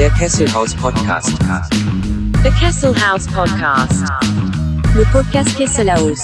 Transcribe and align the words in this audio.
Der 0.00 0.10
Kesselhaus 0.12 0.74
Podcast. 0.76 1.28
The 2.42 2.50
Kessel 2.58 2.94
House 2.94 3.26
Podcast. 3.26 4.02
Le 4.94 5.04
podcast 5.12 5.54
Kesselaus. 5.56 6.22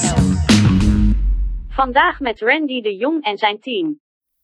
Vandaag 1.69 2.21
met 2.21 2.41
Randy 2.41 2.81
de 2.81 2.97
Jong 2.97 3.23
en 3.25 3.37
zijn 3.37 3.61
team. 3.61 4.01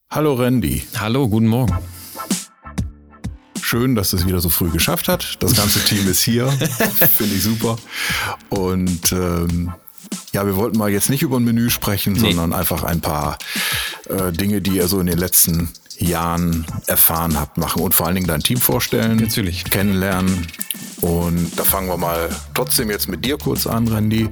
Hallo 0.08 0.34
Randy, 0.34 0.82
Hallo, 0.92 1.28
guten 1.28 1.48
Morgen. 1.48 1.78
schön, 3.62 3.94
dass 3.94 4.12
es 4.12 4.26
wieder 4.26 4.40
so 4.42 4.50
früh 4.50 4.68
geschafft 4.68 5.08
hat. 5.08 5.36
Das 5.38 5.56
ganze 5.56 5.82
Team 5.82 6.06
ist 6.10 6.22
hier, 6.22 6.48
finde 7.16 7.34
ich 7.34 7.42
super. 7.42 7.78
Und 8.50 9.12
ähm, 9.12 9.72
ja, 10.32 10.44
wir 10.44 10.56
wollten 10.56 10.76
mal 10.76 10.90
jetzt 10.90 11.08
nicht 11.08 11.22
über 11.22 11.38
ein 11.38 11.44
Menü 11.44 11.70
sprechen, 11.70 12.16
sondern 12.16 12.52
einfach 12.52 12.82
ein 12.82 13.00
paar 13.00 13.38
äh, 14.10 14.30
Dinge, 14.30 14.60
die 14.60 14.72
ihr 14.72 14.88
so 14.88 15.00
in 15.00 15.06
den 15.06 15.16
letzten 15.16 15.70
Jahren 16.02 16.66
erfahren 16.86 17.38
habt, 17.38 17.56
machen 17.58 17.82
und 17.82 17.94
vor 17.94 18.06
allen 18.06 18.14
Dingen 18.16 18.26
dein 18.28 18.42
Team 18.42 18.58
vorstellen, 18.58 19.16
Natürlich. 19.16 19.64
kennenlernen. 19.64 20.46
Und 21.00 21.50
da 21.58 21.64
fangen 21.64 21.88
wir 21.88 21.96
mal 21.96 22.28
trotzdem 22.54 22.88
jetzt 22.88 23.08
mit 23.08 23.24
dir 23.24 23.36
kurz 23.36 23.66
an, 23.66 23.88
Randy. 23.88 24.28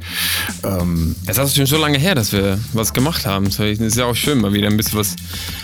Ähm, 0.62 1.16
Es 1.26 1.36
ist 1.36 1.56
schon 1.56 1.66
so 1.66 1.76
lange 1.76 1.98
her, 1.98 2.14
dass 2.14 2.30
wir 2.32 2.60
was 2.74 2.92
gemacht 2.92 3.26
haben. 3.26 3.46
Es 3.46 3.58
ist 3.58 3.96
ja 3.96 4.04
auch 4.04 4.14
schön, 4.14 4.40
mal 4.40 4.52
wieder 4.52 4.68
ein 4.68 4.76
bisschen 4.76 5.00
was 5.00 5.16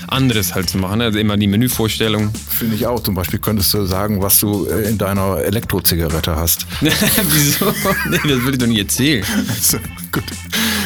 anderes 0.09 0.57
halt 0.57 0.69
zu 0.69 0.79
machen. 0.79 1.01
Also 1.01 1.21
immer 1.21 1.37
die 1.37 1.47
Menüvorstellung. 1.47 2.33
Finde 2.49 2.75
ich 2.75 2.89
auch. 2.89 2.99
Zum 3.01 3.15
Beispiel 3.15 3.39
könntest 3.39 3.73
du 3.73 3.85
sagen, 3.87 4.21
was 4.21 4.41
du 4.41 4.67
äh, 4.67 4.89
in 4.89 4.99
deiner 4.99 5.39
Elektrozigarette 5.39 6.35
hast. 6.35 6.67
Wieso? 6.81 7.73
Nee, 8.11 8.19
das 8.25 8.41
würde 8.43 8.53
ich 8.53 8.59
doch 8.59 8.67
nicht 8.67 8.81
erzählen. 8.81 9.25
So, 9.63 9.79
Gut, 10.11 10.25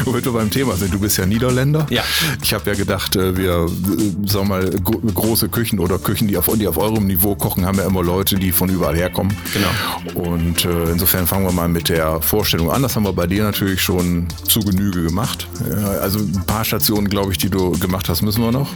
womit 0.05 0.25
wir 0.25 0.33
beim 0.33 0.51
Thema 0.51 0.77
sind. 0.77 0.93
Du 0.93 0.99
bist 0.99 1.17
ja 1.19 1.27
Niederländer. 1.27 1.87
Ja. 1.91 2.03
Ich 2.43 2.53
habe 2.55 2.71
ja 2.71 2.77
gedacht, 2.77 3.17
äh, 3.17 3.37
wir, 3.37 3.67
äh, 3.67 4.29
sagen 4.29 4.49
mal, 4.49 4.69
gro- 4.83 5.01
große 5.15 5.49
Küchen 5.49 5.79
oder 5.79 5.99
Küchen, 5.99 6.29
die 6.29 6.37
auf, 6.37 6.49
die 6.55 6.67
auf 6.69 6.79
eurem 6.79 7.07
Niveau 7.07 7.35
kochen, 7.35 7.67
haben 7.67 7.79
ja 7.79 7.85
immer 7.85 8.03
Leute, 8.03 8.37
die 8.37 8.53
von 8.53 8.69
überall 8.69 8.97
herkommen. 8.97 9.37
Genau. 9.53 10.21
Und 10.29 10.65
äh, 10.65 10.91
insofern 10.91 11.27
fangen 11.27 11.45
wir 11.47 11.53
mal 11.53 11.69
mit 11.69 11.89
der 11.89 12.21
Vorstellung 12.23 12.71
an. 12.71 12.83
Das 12.83 12.97
haben 12.97 13.05
wir 13.05 13.13
bei 13.13 13.27
dir 13.27 13.43
natürlich 13.45 13.83
schon 13.83 14.27
zu 14.47 14.61
Genüge 14.61 15.03
gemacht. 15.03 15.47
Ja, 15.69 15.89
also 16.01 16.19
ein 16.19 16.45
paar 16.47 16.65
Stationen, 16.65 17.09
glaube 17.09 17.33
ich, 17.33 17.39
die 17.39 17.51
du 17.51 17.73
gemacht 17.79 18.09
hast, 18.09 18.23
müssen 18.23 18.43
wir 18.43 18.53
noch. 18.53 18.69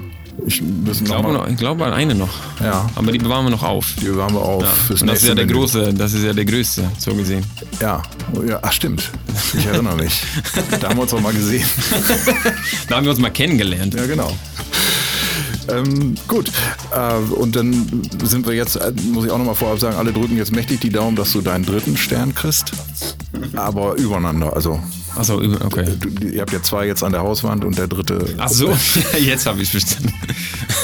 Ich, 0.47 0.61
Ich 0.91 1.05
glaube, 1.05 1.33
noch, 1.33 1.49
ich 1.49 1.57
glaube 1.57 1.85
an 1.87 1.93
eine 1.93 2.15
noch. 2.15 2.29
Ja. 2.63 2.91
Aber 2.95 3.13
die 3.13 3.19
bewahren 3.19 3.45
wir 3.47 3.51
noch 3.51 3.63
auf. 3.63 3.95
die 4.01 4.09
haben 4.09 4.35
wir 4.35 4.43
auf 4.43 4.63
Ja. 4.63 4.69
fürs 4.69 5.01
Und 5.03 5.09
das 5.09 5.23
ist 5.23 5.29
ja 5.29 5.35
der 5.35 5.47
Menü. 5.47 5.59
große, 5.59 5.95
das 5.95 6.13
ist 6.13 6.23
ja 6.25 6.33
der 6.33 6.45
größte, 6.45 6.91
so 6.99 7.15
gesehen. 7.15 7.45
Ja, 7.81 8.03
ja, 8.47 8.59
ach 8.62 8.73
stimmt. 8.73 9.11
Ich 9.57 9.65
erinnere 9.67 9.97
mich. 9.97 10.23
da 10.81 10.89
haben 10.89 10.97
wir 10.97 11.03
uns 11.03 11.15
auch 11.15 11.21
mal 11.21 11.33
gesehen. 11.33 11.65
Da 12.89 12.97
haben 12.97 13.05
wir 13.05 13.11
uns 13.11 13.21
mal 13.21 13.31
kennengelernt. 13.31 13.95
Ja, 13.95 14.07
genau. 14.07 14.37
Ähm, 15.69 16.15
gut, 16.29 16.51
äh, 16.95 17.15
und 17.35 17.57
dann 17.57 18.03
sind 18.23 18.47
wir 18.47 18.53
jetzt, 18.55 18.77
äh, 18.77 18.93
muss 19.12 19.25
ich 19.25 19.31
auch 19.31 19.39
nochmal 19.39 19.55
vorab 19.55 19.81
sagen, 19.81 19.97
alle 19.97 20.12
drücken 20.12 20.37
jetzt 20.37 20.53
mächtig 20.53 20.81
die 20.81 20.91
Daumen, 20.91 21.17
dass 21.17 21.33
du 21.33 21.41
deinen 21.41 21.65
dritten 21.65 21.97
Stern 21.97 22.35
kriegst. 22.35 22.73
Aber 23.57 23.95
übereinander, 23.95 24.55
also 24.55 24.79
Achso, 25.17 25.41
okay. 25.65 25.87
du, 25.98 26.27
ihr 26.29 26.41
habt 26.41 26.53
ja 26.53 26.62
zwei 26.62 26.87
jetzt 26.87 27.03
an 27.03 27.12
der 27.12 27.23
Hauswand 27.23 27.65
und 27.65 27.79
der 27.79 27.87
dritte. 27.87 28.25
Ach 28.39 28.48
so, 28.48 28.77
jetzt 29.21 29.47
habe 29.47 29.62
ich 29.62 29.71
verstanden. 29.71 30.12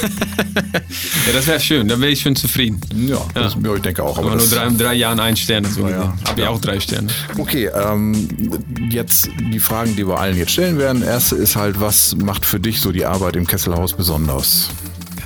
ja, 1.27 1.33
das 1.33 1.47
wäre 1.47 1.61
schön, 1.61 1.89
da 1.89 2.01
wäre 2.01 2.11
ich 2.13 2.21
schon 2.21 2.37
zufrieden. 2.37 2.81
Ja, 3.09 3.19
das, 3.35 3.57
ja. 3.63 3.75
ich 3.75 3.83
denke 3.83 4.03
auch. 4.03 4.19
Aber 4.19 4.31
nur 4.31 4.39
das- 4.39 4.51
drei, 4.51 4.69
drei 4.71 4.95
Jahren 4.95 5.21
ein 5.21 5.37
Stern. 5.37 5.65
So 5.65 5.83
Ja, 5.83 5.91
ja. 5.91 6.15
Habe 6.29 6.41
ich 6.41 6.47
auch 6.47 6.61
drei 6.61 6.81
Sterne. 6.81 7.09
Okay, 7.39 7.67
ähm, 7.75 8.29
jetzt 8.91 9.29
die 9.53 9.61
Fragen, 9.61 9.97
die 9.97 10.07
wir 10.07 10.19
allen 10.19 10.37
jetzt 10.37 10.53
stellen 10.53 10.79
werden. 10.79 11.03
Erste 11.03 11.37
ist 11.37 11.57
halt, 11.57 11.81
was 11.81 12.15
macht 12.17 12.45
für 12.45 12.61
dich 12.61 12.81
so 12.81 12.93
die 12.93 13.05
Arbeit 13.05 13.37
im 13.37 13.47
Kesselhaus 13.47 13.95
besonders? 13.95 14.71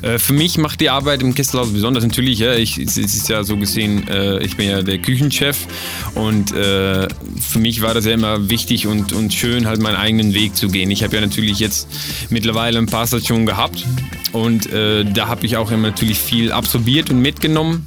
Äh, 0.05 0.19
Für 0.19 0.35
mich 0.35 0.59
macht 0.59 0.81
die 0.81 0.91
Arbeit 0.91 1.23
im 1.23 1.35
Kesselhaus 1.35 1.73
besonders 1.73 2.05
natürlich. 2.05 2.39
Ja, 2.39 2.55
ich, 2.55 2.79
es 2.79 2.97
ist 2.99 3.29
ja 3.29 3.43
so 3.43 3.57
gesehen, 3.57 4.07
äh, 4.09 4.43
ich 4.45 4.57
bin 4.57 4.69
ja 4.69 4.83
der 4.83 4.99
Küchenchef 4.99 5.67
und 6.15 6.53
äh, 6.53 7.09
für 7.41 7.59
mich 7.59 7.81
war 7.81 7.95
das 7.95 8.05
ja 8.05 8.13
immer 8.13 8.51
wichtig 8.51 8.87
und, 8.87 9.13
und 9.13 9.33
schön, 9.33 9.67
halt 9.67 9.81
meinen 9.81 9.97
eigenen 9.97 10.35
Weg 10.35 10.57
zu 10.57 10.69
gehen. 10.69 10.91
Ich 10.91 11.03
habe 11.03 11.15
ja 11.17 11.23
natürlich 11.23 11.59
jetzt 11.59 11.89
mittlerweile 12.31 12.79
ein 12.79 12.87
paar 12.87 13.07
Stationen 13.07 13.47
gehabt 13.47 13.85
und 14.33 14.71
äh, 14.73 15.05
da 15.05 15.29
habe 15.29 15.47
ich 15.47 15.57
auch 15.57 15.71
immer 15.71 15.89
natürlich 15.89 16.19
viel 16.19 16.53
absorbiert 16.53 17.11
und 17.11 17.21
mitgenommen. 17.21 17.87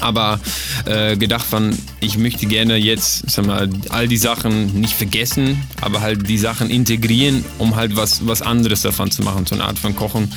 Aber 0.00 0.40
äh, 0.84 1.16
gedacht 1.16 1.44
von, 1.44 1.76
ich 2.00 2.18
möchte 2.18 2.46
gerne 2.46 2.76
jetzt, 2.76 3.28
sag 3.30 3.46
mal, 3.46 3.68
all 3.88 4.06
die 4.08 4.16
Sachen 4.16 4.80
nicht 4.80 4.94
vergessen, 4.94 5.62
aber 5.80 6.00
halt 6.00 6.28
die 6.28 6.38
Sachen 6.38 6.70
integrieren, 6.70 7.44
um 7.58 7.76
halt 7.76 7.96
was, 7.96 8.26
was 8.26 8.42
anderes 8.42 8.82
davon 8.82 9.10
zu 9.10 9.22
machen, 9.22 9.46
so 9.46 9.54
eine 9.54 9.64
Art 9.64 9.78
von 9.78 9.96
Kochen, 9.96 10.32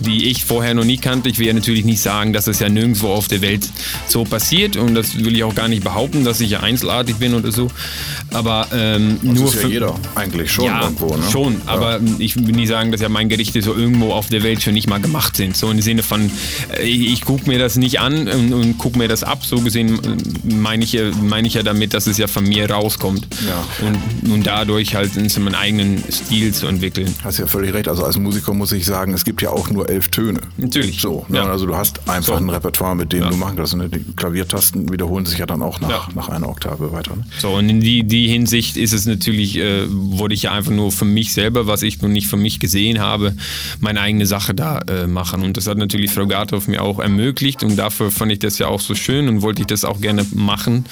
die 0.00 0.26
ich 0.26 0.44
vorher 0.44 0.74
noch 0.74 0.84
nie 0.84 0.98
kannte. 0.98 1.28
Ich 1.28 1.38
will 1.38 1.46
ja 1.46 1.52
natürlich 1.54 1.84
nicht 1.84 2.00
sagen, 2.00 2.32
dass 2.32 2.44
das 2.46 2.60
ja 2.60 2.68
nirgendwo 2.68 3.08
auf 3.08 3.28
der 3.28 3.40
Welt 3.40 3.68
so 4.08 4.24
passiert 4.24 4.76
und 4.76 4.94
das 4.94 5.16
will 5.16 5.34
ich 5.36 5.44
auch 5.44 5.54
gar 5.54 5.68
nicht 5.68 5.84
behaupten, 5.84 6.24
dass 6.24 6.40
ich 6.40 6.50
ja 6.50 6.60
einzelartig 6.60 7.16
bin 7.16 7.34
oder 7.34 7.50
so. 7.52 7.68
Aber 8.32 8.66
ähm, 8.72 9.18
Das 9.22 9.34
nur 9.38 9.48
ist 9.48 9.54
ja 9.54 9.60
für, 9.62 9.68
jeder 9.68 9.94
eigentlich 10.14 10.50
schon 10.52 10.66
ja, 10.66 10.82
irgendwo, 10.82 11.16
ne? 11.16 11.22
schon, 11.30 11.54
Ja. 11.54 11.72
aber 11.72 12.00
ich 12.18 12.36
will 12.36 12.54
nicht 12.54 12.68
sagen, 12.68 12.92
dass 12.92 13.00
ja 13.00 13.08
meine 13.08 13.28
Gerichte 13.28 13.62
so 13.62 13.74
irgendwo 13.74 14.12
auf 14.12 14.28
der 14.28 14.42
Welt 14.42 14.62
schon 14.62 14.74
nicht 14.74 14.88
mal 14.88 15.00
gemacht 15.00 15.36
sind. 15.36 15.56
So 15.56 15.70
im 15.70 15.80
Sinne 15.80 16.02
von, 16.02 16.30
äh, 16.78 16.82
ich, 16.84 17.12
ich 17.12 17.20
gucke 17.22 17.48
mir 17.48 17.58
das 17.58 17.76
nicht 17.76 18.00
an 18.00 18.28
und, 18.28 18.52
und 18.52 18.78
gucke 18.78 18.87
mir 18.96 19.08
das 19.08 19.22
ab. 19.24 19.44
So 19.44 19.60
gesehen 19.60 19.98
meine 20.44 20.84
ich, 20.84 20.92
ja- 20.92 21.10
meine 21.22 21.48
ich 21.48 21.54
ja 21.54 21.62
damit, 21.62 21.94
dass 21.94 22.06
es 22.06 22.18
ja 22.18 22.26
von 22.26 22.44
mir 22.44 22.70
rauskommt. 22.70 23.26
Ja. 23.46 23.86
Und, 23.86 24.32
und 24.32 24.46
dadurch 24.46 24.94
halt 24.94 25.10
so 25.30 25.40
meinen 25.40 25.54
eigenen 25.54 26.02
Stil 26.10 26.52
zu 26.54 26.66
entwickeln. 26.66 27.12
Hast 27.22 27.38
ja 27.38 27.46
völlig 27.46 27.74
recht. 27.74 27.88
Also 27.88 28.04
als 28.04 28.18
Musiker 28.18 28.54
muss 28.54 28.72
ich 28.72 28.84
sagen, 28.86 29.12
es 29.14 29.24
gibt 29.24 29.42
ja 29.42 29.50
auch 29.50 29.70
nur 29.70 29.88
elf 29.88 30.08
Töne. 30.08 30.40
Natürlich. 30.56 31.00
So, 31.00 31.24
ne? 31.28 31.38
Ja. 31.38 31.44
also 31.50 31.66
du 31.66 31.76
hast 31.76 32.08
einfach 32.08 32.34
So. 32.34 32.34
ein 32.34 32.48
Repertoire, 32.50 32.94
mit 32.96 33.12
dem 33.12 33.22
Ja. 33.22 33.30
du 33.30 33.36
machen 33.36 33.56
kannst. 33.56 33.76
Ne? 33.76 33.88
Die 33.88 34.04
Klaviertasten 34.16 34.90
wiederholen 34.92 35.26
sich 35.26 35.38
ja 35.38 35.46
dann 35.46 35.62
auch 35.62 35.80
nach, 35.80 36.14
nach 36.14 36.28
einer 36.28 36.48
Oktave 36.48 36.92
weiter. 36.92 37.16
Ne? 37.16 37.24
So, 37.38 37.50
und 37.54 37.68
in 37.68 37.80
die, 37.80 38.04
die 38.04 38.28
Hinsicht 38.28 38.76
ist 38.76 38.92
es 38.92 39.06
natürlich, 39.06 39.56
äh, 39.58 39.84
wollte 39.88 40.34
ich 40.34 40.42
ja 40.42 40.52
einfach 40.52 40.72
nur 40.72 40.92
für 40.92 41.04
mich 41.04 41.32
selber, 41.32 41.66
was 41.66 41.82
ich 41.82 42.00
noch 42.02 42.08
nicht 42.08 42.26
für 42.28 42.36
mich 42.36 42.60
gesehen 42.60 43.00
habe, 43.00 43.34
meine 43.80 44.00
eigene 44.00 44.26
Sache 44.26 44.54
da 44.54 44.78
äh, 44.88 45.06
machen. 45.06 45.42
Und 45.42 45.56
das 45.56 45.66
hat 45.66 45.78
natürlich 45.78 46.10
Frau 46.10 46.26
Garthoff 46.26 46.68
mir 46.68 46.82
auch 46.82 46.98
ermöglicht 46.98 47.62
und 47.62 47.76
dafür 47.76 48.10
fand 48.10 48.32
ich 48.32 48.38
das 48.38 48.58
ja 48.58 48.66
auch 48.68 48.77
so 48.80 48.94
schön 48.94 49.28
und 49.28 49.42
wollte 49.42 49.62
ich 49.62 49.66
das 49.66 49.84
auch 49.84 50.00
gerne 50.00 50.24
machen. 50.34 50.84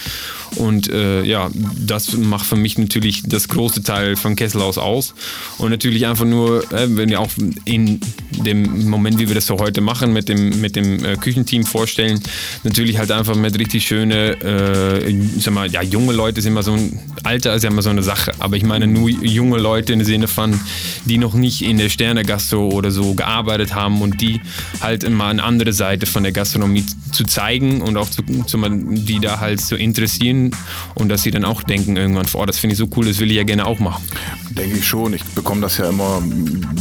Und 0.55 0.91
äh, 0.91 1.23
ja, 1.25 1.51
das 1.79 2.17
macht 2.17 2.47
für 2.47 2.57
mich 2.57 2.79
natürlich 2.79 3.23
das 3.25 3.49
große 3.49 3.83
Teil 3.83 4.17
von 4.17 4.37
Kesselhaus 4.37 4.79
aus. 4.79 5.15
Und 5.59 5.71
natürlich 5.71 6.07
einfach 6.07 6.25
nur, 6.25 6.71
äh, 6.73 6.87
wenn 6.97 7.09
wir 7.09 7.21
auch 7.21 7.31
in 7.65 8.01
dem 8.31 8.89
Moment, 8.89 9.19
wie 9.19 9.29
wir 9.29 9.35
das 9.35 9.47
so 9.47 9.59
heute 9.59 9.81
machen, 9.81 10.13
mit 10.13 10.29
dem, 10.29 10.61
mit 10.61 10.77
dem 10.77 11.05
äh, 11.05 11.17
Küchenteam 11.17 11.65
vorstellen, 11.65 12.21
natürlich 12.63 12.99
halt 12.99 13.11
einfach 13.11 13.35
mit 13.35 13.59
richtig 13.59 13.87
schöne, 13.87 14.41
äh, 14.41 15.15
sag 15.39 15.55
mal, 15.55 15.71
ja, 15.71 15.83
junge 15.83 16.13
Leute 16.13 16.39
ist 16.39 16.47
immer 16.47 16.63
so 16.63 16.73
ein, 16.73 16.99
Alter 17.23 17.55
ist 17.55 17.63
ja 17.63 17.71
immer 17.71 17.83
so 17.83 17.91
eine 17.91 18.03
Sache, 18.03 18.33
aber 18.39 18.57
ich 18.57 18.63
meine 18.63 18.87
nur 18.87 19.09
junge 19.09 19.59
Leute 19.59 19.93
im 19.93 20.05
Sinne 20.05 20.29
von, 20.29 20.59
die 21.05 21.19
noch 21.19 21.35
nicht 21.35 21.63
in 21.63 21.79
der 21.79 21.89
Sterne-Gastro 21.89 22.69
oder 22.69 22.91
so 22.91 23.15
gearbeitet 23.15 23.75
haben 23.75 24.01
und 24.01 24.21
die 24.21 24.41
halt 24.81 25.05
immer 25.05 25.27
eine 25.27 25.43
andere 25.43 25.73
Seite 25.73 26.07
von 26.07 26.23
der 26.23 26.33
Gastronomie 26.33 26.85
zu 27.13 27.25
zeigen 27.25 27.76
und 27.83 27.97
auch 27.97 28.09
zu, 28.09 28.23
zu 28.23 28.59
die 28.69 29.21
da 29.21 29.41
halt 29.41 29.61
zu 29.61 29.77
interessieren 29.77 30.51
und 30.95 31.09
dass 31.09 31.23
sie 31.23 31.31
dann 31.31 31.45
auch 31.45 31.63
denken 31.63 31.97
irgendwann, 31.97 32.27
oh, 32.35 32.45
das 32.47 32.59
finde 32.59 32.73
ich 32.75 32.79
so 32.79 32.89
cool, 32.97 33.07
das 33.07 33.19
will 33.19 33.31
ich 33.31 33.37
ja 33.37 33.45
gerne 33.45 33.67
auch 33.67 33.79
machen. 33.79 34.03
Denke 34.51 34.79
ich 34.79 34.87
schon. 34.87 35.13
Ich 35.15 35.25
bekomme 35.25 35.61
das 35.61 35.79
ja 35.79 35.89
immer 35.89 36.23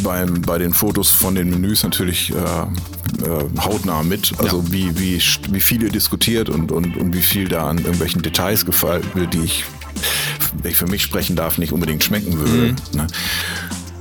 beim, 0.03 0.41
bei 0.41 0.57
den 0.57 0.73
Fotos 0.73 1.09
von 1.09 1.35
den 1.35 1.49
Menüs 1.49 1.83
natürlich 1.83 2.31
äh, 2.31 2.35
äh, 2.35 3.59
hautnah 3.59 4.03
mit. 4.03 4.33
Also 4.37 4.63
Ja. 4.65 4.71
wie, 4.71 4.99
wie, 4.99 5.21
wie 5.51 5.61
viel 5.61 5.83
ihr 5.83 5.89
diskutiert 5.91 6.49
und, 6.49 6.71
und, 6.71 6.97
und 6.97 7.13
wie 7.13 7.21
viel 7.21 7.47
da 7.47 7.69
an 7.69 7.77
irgendwelchen 7.77 8.21
Details 8.21 8.65
gefallen 8.65 9.03
wird, 9.13 9.33
die 9.33 9.39
ich, 9.39 9.63
wenn 10.61 10.71
ich 10.71 10.77
für 10.77 10.87
mich 10.87 11.01
sprechen 11.03 11.35
darf, 11.35 11.57
nicht 11.57 11.71
unbedingt 11.71 12.03
schmecken 12.03 12.37
würde. 12.37 12.73
Mhm. 12.73 12.97
Ne? 12.97 13.07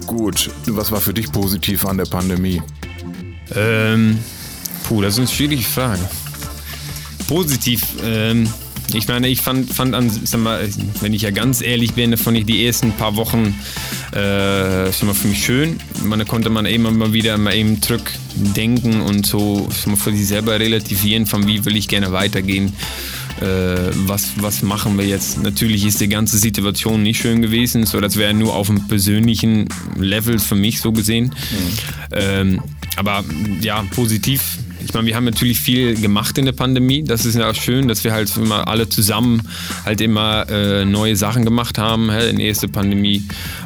Gut, 0.07 0.51
was 0.67 0.93
war 0.93 1.01
für 1.01 1.15
dich 1.15 1.33
positiv 1.33 1.87
an 1.87 1.97
der 1.97 2.05
Pandemie? 2.05 2.63
Ähm, 3.55 4.19
puh, 4.85 5.01
das 5.03 5.15
ist 5.15 5.19
eine 5.19 5.29
schwierige 5.29 5.63
Frage. 5.63 6.01
Positiv, 7.29 7.83
ähm, 8.05 8.49
ich 8.93 9.09
meine, 9.09 9.29
ich 9.29 9.41
fand, 9.41 9.73
fand 9.73 9.95
an, 9.95 10.11
sag 10.11 10.41
mal, 10.41 10.69
wenn 11.01 11.15
ich 11.15 11.23
ja 11.23 11.31
ganz 11.31 11.63
ehrlich 11.63 11.95
bin, 11.95 12.17
fand 12.17 12.37
ich 12.37 12.45
die 12.45 12.67
ersten 12.67 12.93
paar 12.93 13.17
Wochen 13.17 13.55
äh, 14.13 14.93
schon 14.93 15.09
mal 15.09 15.15
für 15.15 15.29
mich 15.29 15.45
schön. 15.45 15.81
Man 16.05 16.25
konnte 16.27 16.51
man 16.51 16.67
eben 16.67 16.83
mal 16.99 17.13
wieder 17.13 17.37
mal 17.39 17.55
eben 17.55 17.81
zurückdenken 17.81 19.01
und 19.01 19.27
so 19.27 19.69
mal 19.87 19.97
für 19.97 20.13
sich 20.13 20.27
selber 20.27 20.61
relativieren, 20.61 21.27
von 21.27 21.47
wie 21.47 21.65
will 21.65 21.77
ich 21.77 21.89
gerne 21.89 22.13
weitergehen. 22.13 22.75
Äh, 23.41 23.91
was, 24.07 24.31
was 24.37 24.63
machen 24.63 24.97
wir 24.97 25.07
jetzt? 25.07 25.43
Natürlich 25.43 25.85
ist 25.85 26.01
die 26.01 26.09
ganze 26.09 26.39
Situation 26.39 27.03
nicht 27.03 27.21
schön 27.21 27.43
gewesen, 27.43 27.87
so 27.87 28.01
das 28.01 28.17
wäre 28.17 28.33
nur 28.33 28.55
auf 28.55 28.71
einem 28.71 28.87
persönlichen 28.87 29.69
Level 29.97 30.39
für 30.39 30.55
mich 30.55 30.81
so 30.81 30.93
gesehen. 30.93 31.35
Ähm, 32.13 32.61
aber 32.97 33.25
ja, 33.61 33.83
positiv. 33.95 34.59
Ich 34.85 34.93
meine, 34.93 35.07
wir 35.07 35.17
haben 35.17 35.25
natürlich 35.25 35.59
viel 35.59 35.99
gemacht 36.01 36.37
in 36.37 36.45
der 36.45 36.53
Pandemie. 36.53 37.03
Das 37.03 37.25
ist 37.25 37.37
ja 37.37 37.51
auch 37.51 37.55
schön, 37.55 37.89
dass 37.89 38.05
wir 38.05 38.13
halt 38.13 38.35
immer 38.37 38.69
alle 38.69 38.89
zusammen 38.89 39.43
halt 39.85 40.01
immer 40.01 40.49
äh, 40.51 40.85
neue 40.85 41.17
Sachen 41.17 41.45
gemacht 41.45 41.79
haben. 41.79 42.11
Hä? 42.11 42.31
In 42.31 42.39
der 42.39 42.49
ersten 42.49 42.71
Pandemie 42.71 43.23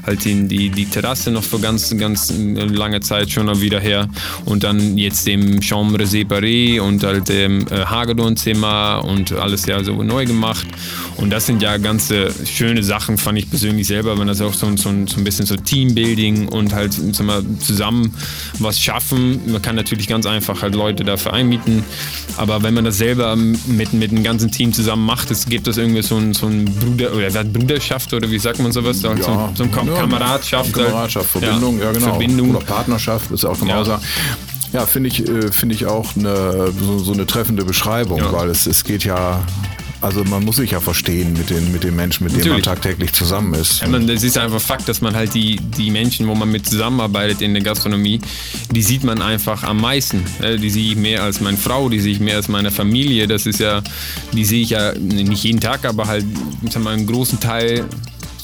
halt 0.07 0.25
in 0.27 0.49
die, 0.49 0.71
die 0.71 0.87
Terrasse 0.87 1.31
noch 1.31 1.43
für 1.43 1.59
ganz, 1.59 1.97
ganz 1.97 2.33
lange 2.37 3.01
Zeit 3.01 3.31
schon 3.31 3.49
wieder 3.61 3.81
her. 3.81 4.09
Und 4.45 4.63
dann 4.63 4.97
jetzt 4.97 5.27
dem 5.27 5.61
Chambre 5.63 6.05
séparé 6.05 6.81
und 6.81 7.03
halt 7.03 7.29
dem 7.29 7.67
äh, 7.69 7.85
Hagedorn-Zimmer 7.85 9.05
und 9.05 9.33
alles 9.33 9.67
ja 9.67 9.83
so 9.83 10.03
neu 10.03 10.25
gemacht. 10.25 10.67
Und 11.17 11.31
das 11.31 11.47
sind 11.47 11.63
ja 11.63 11.77
ganze 11.79 12.33
schöne 12.47 12.85
Sachen, 12.85 13.19
fand 13.19 13.39
ich 13.39 13.51
persönlich 13.51 13.87
selber, 13.87 14.19
wenn 14.19 14.29
das 14.29 14.41
auch 14.41 14.55
so, 14.55 14.77
so, 14.77 14.91
so 15.07 15.17
ein 15.17 15.25
bisschen 15.25 15.47
so 15.47 15.57
Teambuilding 15.57 16.49
und 16.49 16.73
halt 16.73 16.93
zusammen 16.93 18.15
was 18.59 18.81
schaffen. 18.81 19.41
Man 19.51 19.63
kann 19.63 19.77
natürlich 19.77 20.07
ganz 20.07 20.27
einfach 20.27 20.63
halt 20.63 20.75
Leute 20.75 21.05
dafür 21.09 21.33
einmieten, 21.33 21.85
aber 22.37 22.63
wenn 22.63 22.75
man 22.75 22.85
das 22.85 22.99
selber 22.99 23.35
mit, 23.37 23.93
mit 23.93 24.11
einem 24.11 24.23
ganzen 24.23 24.51
Team 24.51 24.73
zusammen 24.73 25.05
macht, 25.05 25.31
es 25.31 25.47
gibt 25.47 25.67
das 25.67 25.77
irgendwie 25.77 26.03
so 26.03 26.17
ein, 26.17 26.35
so 26.35 26.47
ein 26.47 26.65
Bruder 26.67 27.13
oder 27.13 27.45
Bruderschaft 27.45 28.13
oder 28.13 28.31
wie 28.31 28.39
sagt 28.39 28.61
man 28.61 28.73
sowas? 28.73 29.03
Ja, 29.03 29.17
so, 29.17 29.51
so 29.55 29.65
ein 29.65 29.71
ja, 29.87 29.95
Kameradschaft. 30.01 30.73
Kameradschaft, 30.73 31.31
Verbindung, 31.31 31.79
ja, 31.79 31.87
ja 31.87 31.93
genau. 31.93 32.07
Verbindung. 32.07 32.51
Oder 32.55 32.65
Partnerschaft 32.65 33.31
ist 33.31 33.45
auch 33.45 33.59
genauso. 33.59 33.93
Ja. 33.93 34.01
Ja, 34.73 34.85
finde 34.85 35.09
ich, 35.09 35.27
äh, 35.27 35.51
finde 35.51 35.75
ich 35.75 35.87
auch 35.87 36.15
eine, 36.15 36.73
so, 36.79 36.99
so 36.99 37.13
eine 37.13 37.27
treffende 37.27 37.65
Beschreibung, 37.65 38.21
weil 38.33 38.51
es, 38.51 38.67
es 38.67 38.85
geht 38.85 39.03
ja 39.03 39.43
also 40.01 40.25
man 40.25 40.45
muss 40.45 40.57
sich 40.57 40.71
ja 40.71 40.81
verstehen 40.81 41.33
mit 41.33 41.51
den, 41.51 41.73
mit 41.73 41.83
den 41.83 41.97
Menschen, 41.97 42.25
mit 42.25 42.37
denen 42.37 42.53
man 42.53 42.63
tagtäglich 42.63 43.13
zusammen 43.13 43.55
ist. 43.55 43.81
Ja, 43.81 43.89
man, 43.89 44.09
es 44.09 44.23
ist 44.23 44.39
einfach 44.39 44.61
Fakt, 44.61 44.89
dass 44.89 45.01
man 45.01 45.17
halt 45.17 45.35
die, 45.35 45.57
die 45.57 45.91
Menschen, 45.91 46.29
wo 46.29 46.35
man 46.35 46.51
mit 46.51 46.67
zusammenarbeitet 46.67 47.43
in 47.43 47.55
der 47.55 47.63
Gastronomie, 47.63 48.21
die 48.71 48.83
sieht 48.83 49.03
man 49.03 49.23
einfach 49.23 49.65
am 49.65 49.81
meisten. 49.81 50.25
Die 50.41 50.71
sehe 50.71 50.93
ich 50.93 50.97
mehr 50.97 51.23
als 51.23 51.41
meine 51.41 51.57
Frau, 51.57 51.89
die 51.89 52.01
sehe 52.01 52.13
ich 52.13 52.21
mehr 52.21 52.37
als 52.37 52.49
meine 52.49 52.71
Familie. 52.71 53.27
Das 53.27 53.47
ist 53.47 53.61
ja, 53.61 53.83
die 54.33 54.45
sehe 54.45 54.63
ich 54.63 54.71
ja 54.71 54.93
nicht 54.95 55.45
jeden 55.45 55.61
Tag, 55.61 55.85
aber 55.85 56.07
halt 56.07 56.25
ich 56.63 56.73
sag 56.73 56.83
mal, 56.83 56.95
einen 56.95 57.07
großen 57.07 57.41
Teil 57.41 57.85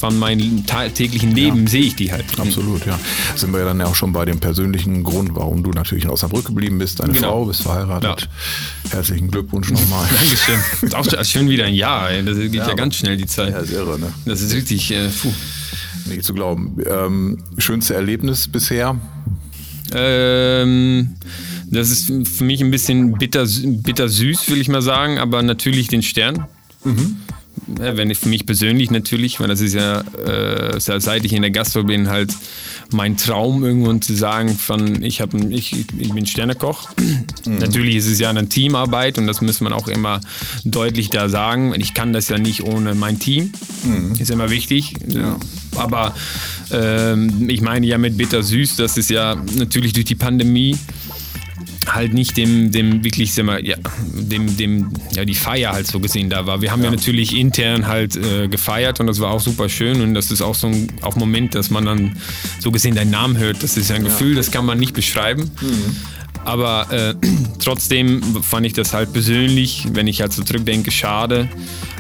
von 0.05 0.19
meinem 0.19 0.67
täglichen 0.67 1.35
Leben 1.35 1.63
ja. 1.63 1.69
sehe 1.69 1.83
ich 1.83 1.97
die 1.97 2.13
halt. 2.13 2.27
Absolut, 2.39 2.85
ja. 2.85 2.99
Sind 3.37 3.53
wir 3.53 3.61
ja 3.61 3.65
dann 3.65 3.81
ja 3.81 3.87
auch 3.87 3.95
schon 3.95 4.13
bei 4.13 4.27
dem 4.27 4.39
persönlichen 4.39 5.03
Grund, 5.03 5.31
warum 5.35 5.63
du 5.63 5.71
natürlich 5.71 6.05
in 6.05 6.11
Osnabrück 6.11 6.45
geblieben 6.45 6.77
bist. 6.77 7.01
Deine 7.01 7.15
genau. 7.15 7.31
Frau 7.31 7.45
bist 7.47 7.63
verheiratet. 7.63 8.29
Ja. 8.85 8.91
Herzlichen 8.91 9.31
Glückwunsch 9.31 9.71
nochmal. 9.71 10.07
Dankeschön. 10.21 10.61
ist 10.83 10.95
auch 10.95 11.25
schon 11.25 11.49
wieder 11.49 11.65
ein 11.65 11.75
Jahr. 11.75 12.11
Ey. 12.11 12.23
Das 12.23 12.37
geht 12.37 12.53
ja, 12.53 12.69
ja, 12.69 12.75
ganz 12.75 12.97
schnell 12.97 13.17
die 13.17 13.25
Zeit. 13.25 13.53
Ja, 13.53 13.61
ist 13.61 13.73
irre, 13.73 13.99
ne? 13.99 14.13
Das 14.27 14.43
ist 14.43 14.53
richtig, 14.55 14.91
äh, 14.91 15.09
puh. 15.09 15.33
Nicht 16.07 16.25
zu 16.25 16.35
glauben. 16.35 16.77
Ähm, 16.87 17.39
schönste 17.57 17.95
Erlebnis 17.95 18.47
bisher? 18.47 19.01
Ähm, 19.95 21.15
das 21.71 21.89
ist 21.89 22.13
für 22.29 22.45
mich 22.45 22.61
ein 22.61 22.71
bisschen 22.71 23.13
bitter, 23.17 23.47
bitter 23.47 24.11
süß, 24.11 24.51
will 24.51 24.61
ich 24.61 24.69
mal 24.69 24.83
sagen, 24.83 25.19
aber 25.19 25.43
natürlich 25.43 25.89
den 25.89 26.03
Stern. 26.03 26.47
Mhm 26.85 27.17
wenn 27.67 28.11
ich 28.11 28.19
für 28.19 28.29
mich 28.29 28.47
persönlich 28.47 28.91
natürlich, 28.91 29.41
weil 29.41 29.49
das 29.49 29.61
ist 29.61 29.75
ja, 29.75 30.01
äh, 30.01 30.79
seit 30.79 31.25
ich 31.25 31.33
in 31.33 31.43
der 31.43 31.51
Gastro 31.51 31.85
bin, 31.85 32.09
halt 32.09 32.33
mein 32.93 33.17
Traum 33.17 33.65
irgendwann 33.65 34.03
zu 34.03 34.15
sagen, 34.15 34.57
von 34.57 35.03
ich, 35.03 35.21
hab, 35.21 35.35
ich, 35.35 35.87
ich 35.99 36.13
bin 36.13 36.27
Sternekoch. 36.27 36.89
Mhm. 37.45 37.59
Natürlich 37.59 37.97
ist 37.97 38.07
es 38.07 38.19
ja 38.19 38.31
eine 38.31 38.49
Teamarbeit 38.49 39.19
und 39.19 39.27
das 39.27 39.41
muss 39.41 39.61
man 39.61 39.73
auch 39.73 39.89
immer 39.89 40.21
deutlich 40.65 41.11
da 41.11 41.29
sagen. 41.29 41.75
Ich 41.77 41.95
kann 41.95 42.13
das 42.13 42.29
ja 42.29 42.39
nicht 42.39 42.63
ohne 42.63 42.95
mein 42.95 43.19
Team. 43.19 43.53
Mhm. 43.85 44.15
Ist 44.19 44.31
immer 44.31 44.51
wichtig. 44.51 44.95
Ja. 45.09 45.37
Aber 45.77 46.15
ähm, 46.71 47.49
ich 47.49 47.61
meine 47.61 47.87
ja 47.87 47.99
mit 47.99 48.17
bittersüß, 48.17 48.77
das 48.77 48.97
ist 48.97 49.11
ja 49.11 49.37
natürlich 49.57 49.93
durch 49.93 50.07
die 50.07 50.15
Pandemie 50.15 50.77
halt 51.95 52.15
nicht 52.15 52.37
dem, 52.37 52.73
dem 52.73 53.05
wirklich, 53.05 53.35
sag 53.35 53.45
mal, 53.45 53.65
ja, 53.65 53.77
dem, 54.13 54.57
dem, 54.57 54.91
ja, 55.13 55.25
die 55.25 55.35
Feier 55.35 55.73
halt 55.73 55.87
so 55.87 56.01
gesehen 56.01 56.31
da 56.31 56.47
war. 56.47 56.61
Wir 56.61 56.73
haben 56.73 56.81
ja, 56.81 56.87
ja 56.87 56.91
natürlich 56.93 57.37
intern 57.37 57.87
halt 57.87 58.17
äh, 58.17 58.49
gefeiert 58.49 59.01
und 59.01 59.07
das 59.07 59.21
war 59.21 59.31
auch 59.31 59.41
super 59.41 59.69
schön 59.69 60.01
und 60.01 60.15
das 60.15 60.31
ist 60.31 60.43
auch 60.43 60.55
so 60.55 60.67
ein 60.67 60.89
auch 61.03 61.17
Moment, 61.17 61.55
dass 61.55 61.71
man 61.71 61.85
dann 61.85 62.17
so 62.61 62.71
gesehen 62.71 62.95
deinen 62.95 63.11
Namen 63.11 63.39
hört. 63.39 63.63
Das 63.63 63.77
ist 63.77 63.91
ja 63.91 63.97
ein 63.97 64.05
ja. 64.05 64.09
Gefühl, 64.09 64.35
das 64.35 64.51
kann 64.51 64.67
man 64.67 64.79
nicht 64.79 64.95
beschreiben. 64.95 65.51
Mhm. 65.61 65.97
Aber 66.45 66.87
äh, 66.91 67.15
trotzdem 67.63 68.23
fand 68.43 68.67
ich 68.67 68.73
das 68.73 68.93
halt 68.93 69.13
persönlich, 69.13 69.87
wenn 69.93 70.07
ich 70.07 70.21
halt 70.21 70.33
so 70.33 70.43
zurückdenke, 70.43 70.91
schade. 70.91 71.49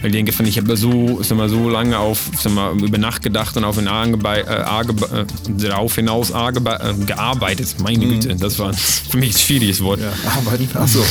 Weil 0.00 0.10
ich 0.10 0.12
denke, 0.12 0.32
fand 0.32 0.48
ich 0.48 0.58
habe 0.58 0.76
so, 0.76 1.22
sag 1.22 1.38
mal, 1.38 1.48
so 1.48 1.68
lange 1.68 1.98
auf, 1.98 2.30
sag 2.38 2.52
mal, 2.52 2.76
über 2.78 2.98
Nacht 2.98 3.22
gedacht 3.22 3.56
und 3.56 3.64
auf, 3.64 3.76
den 3.76 3.88
Arge, 3.88 4.18
äh, 4.22 4.50
Arge, 4.50 4.92
äh, 4.92 5.24
darauf 5.48 5.94
hinaus 5.94 6.30
Arge, 6.32 6.60
äh, 6.60 7.04
gearbeitet. 7.06 7.76
Meine 7.82 8.04
mhm. 8.04 8.20
Güte, 8.20 8.36
das 8.36 8.58
war 8.58 8.72
für 9.10 9.16
mich 9.16 9.34
ein 9.34 9.38
schwieriges 9.38 9.82
Wort. 9.82 10.00
Ja, 10.00 10.12
arbeiten, 10.30 10.68
achso. 10.76 11.02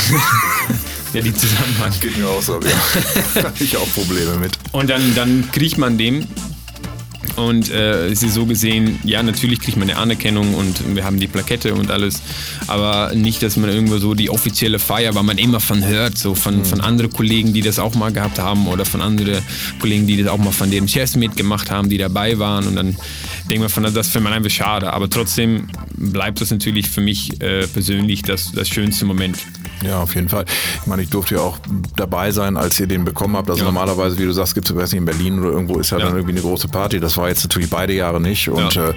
ja, 1.13 1.21
die 1.21 1.33
Zusammenhang. 1.33 1.91
Geht 1.99 2.17
mir 2.17 2.27
auch 2.27 2.41
so, 2.41 2.59
ja. 2.61 3.43
Habe 3.43 3.53
ich 3.63 3.75
auch 3.77 3.91
Probleme 3.93 4.37
mit. 4.37 4.51
Und 4.71 4.89
dann, 4.89 5.15
dann 5.15 5.49
kriegt 5.51 5.77
man 5.77 5.97
dem 5.97 6.27
und 7.35 7.71
äh, 7.71 8.11
ist 8.11 8.21
so 8.21 8.45
gesehen, 8.45 8.99
ja, 9.03 9.23
natürlich 9.23 9.59
kriegt 9.59 9.77
man 9.77 9.89
eine 9.89 9.99
Anerkennung 9.99 10.53
und 10.53 10.95
wir 10.95 11.03
haben 11.03 11.19
die 11.19 11.27
Plakette 11.27 11.73
und 11.73 11.91
alles, 11.91 12.21
aber 12.67 13.13
nicht, 13.15 13.41
dass 13.43 13.57
man 13.57 13.69
irgendwo 13.69 13.97
so 13.97 14.13
die 14.13 14.29
offizielle 14.29 14.79
Feier, 14.79 15.15
weil 15.15 15.23
man 15.23 15.37
immer 15.37 15.59
von 15.59 15.85
hört, 15.85 16.17
so 16.17 16.35
von, 16.35 16.59
mhm. 16.59 16.65
von 16.65 16.81
anderen 16.81 17.11
Kollegen, 17.11 17.53
die 17.53 17.61
das 17.61 17.79
auch 17.79 17.95
mal 17.95 18.11
gehabt 18.11 18.39
haben 18.39 18.67
oder 18.67 18.85
von 18.85 19.01
anderen 19.01 19.43
Kollegen, 19.79 20.07
die 20.07 20.21
das 20.21 20.31
auch 20.31 20.37
mal 20.37 20.51
von 20.51 20.69
deren 20.71 20.87
Chefs 20.87 21.15
mitgemacht 21.15 21.71
haben, 21.71 21.89
die 21.89 21.97
dabei 21.97 22.39
waren 22.39 22.67
und 22.67 22.75
dann 22.75 22.95
denkt 23.49 23.61
man 23.61 23.69
von, 23.69 23.83
das 23.83 24.07
findet 24.07 24.23
man 24.23 24.33
einfach 24.33 24.51
schade, 24.51 24.93
aber 24.93 25.09
trotzdem 25.09 25.67
bleibt 25.95 26.41
das 26.41 26.51
natürlich 26.51 26.89
für 26.89 27.01
mich 27.01 27.41
äh, 27.41 27.67
persönlich 27.67 28.21
das, 28.23 28.51
das 28.51 28.69
schönste 28.69 29.05
Moment. 29.05 29.37
Ja, 29.83 30.01
auf 30.01 30.15
jeden 30.15 30.29
Fall. 30.29 30.45
Ich 30.81 30.87
meine, 30.87 31.01
ich 31.01 31.09
durfte 31.09 31.35
ja 31.35 31.41
auch 31.41 31.57
dabei 31.95 32.31
sein, 32.31 32.57
als 32.57 32.79
ihr 32.79 32.87
den 32.87 33.05
bekommen 33.05 33.35
habt. 33.35 33.49
Also 33.49 33.61
ja. 33.61 33.65
normalerweise, 33.65 34.17
wie 34.17 34.25
du 34.25 34.31
sagst, 34.31 34.55
gibt 34.55 34.69
es, 34.69 34.75
weiß 34.75 34.91
nicht, 34.91 34.99
in 34.99 35.05
Berlin 35.05 35.39
oder 35.39 35.51
irgendwo 35.51 35.79
ist 35.79 35.91
ja, 35.91 35.99
ja, 35.99 36.05
dann 36.05 36.15
irgendwie 36.15 36.33
eine 36.33 36.41
große 36.41 36.67
Party. 36.67 36.99
Das 36.99 37.17
war 37.17 37.29
jetzt 37.29 37.43
natürlich 37.43 37.69
beide 37.69 37.93
Jahre 37.93 38.19
nicht. 38.21 38.49
Und 38.49 38.75
ja. 38.75 38.89
äh, 38.89 38.93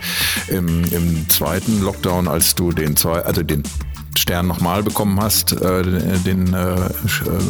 im, 0.49 0.85
im 0.93 1.29
zweiten 1.29 1.83
Lockdown, 1.83 2.29
als 2.29 2.55
du 2.55 2.73
den 2.73 2.97
zwei, 2.97 3.21
also 3.21 3.43
den 3.43 3.63
Stern 4.17 4.47
nochmal 4.47 4.83
bekommen 4.83 5.21
hast, 5.21 5.53
äh, 5.53 5.83
den 5.83 6.53
äh, 6.53 6.75
äh 6.75 6.89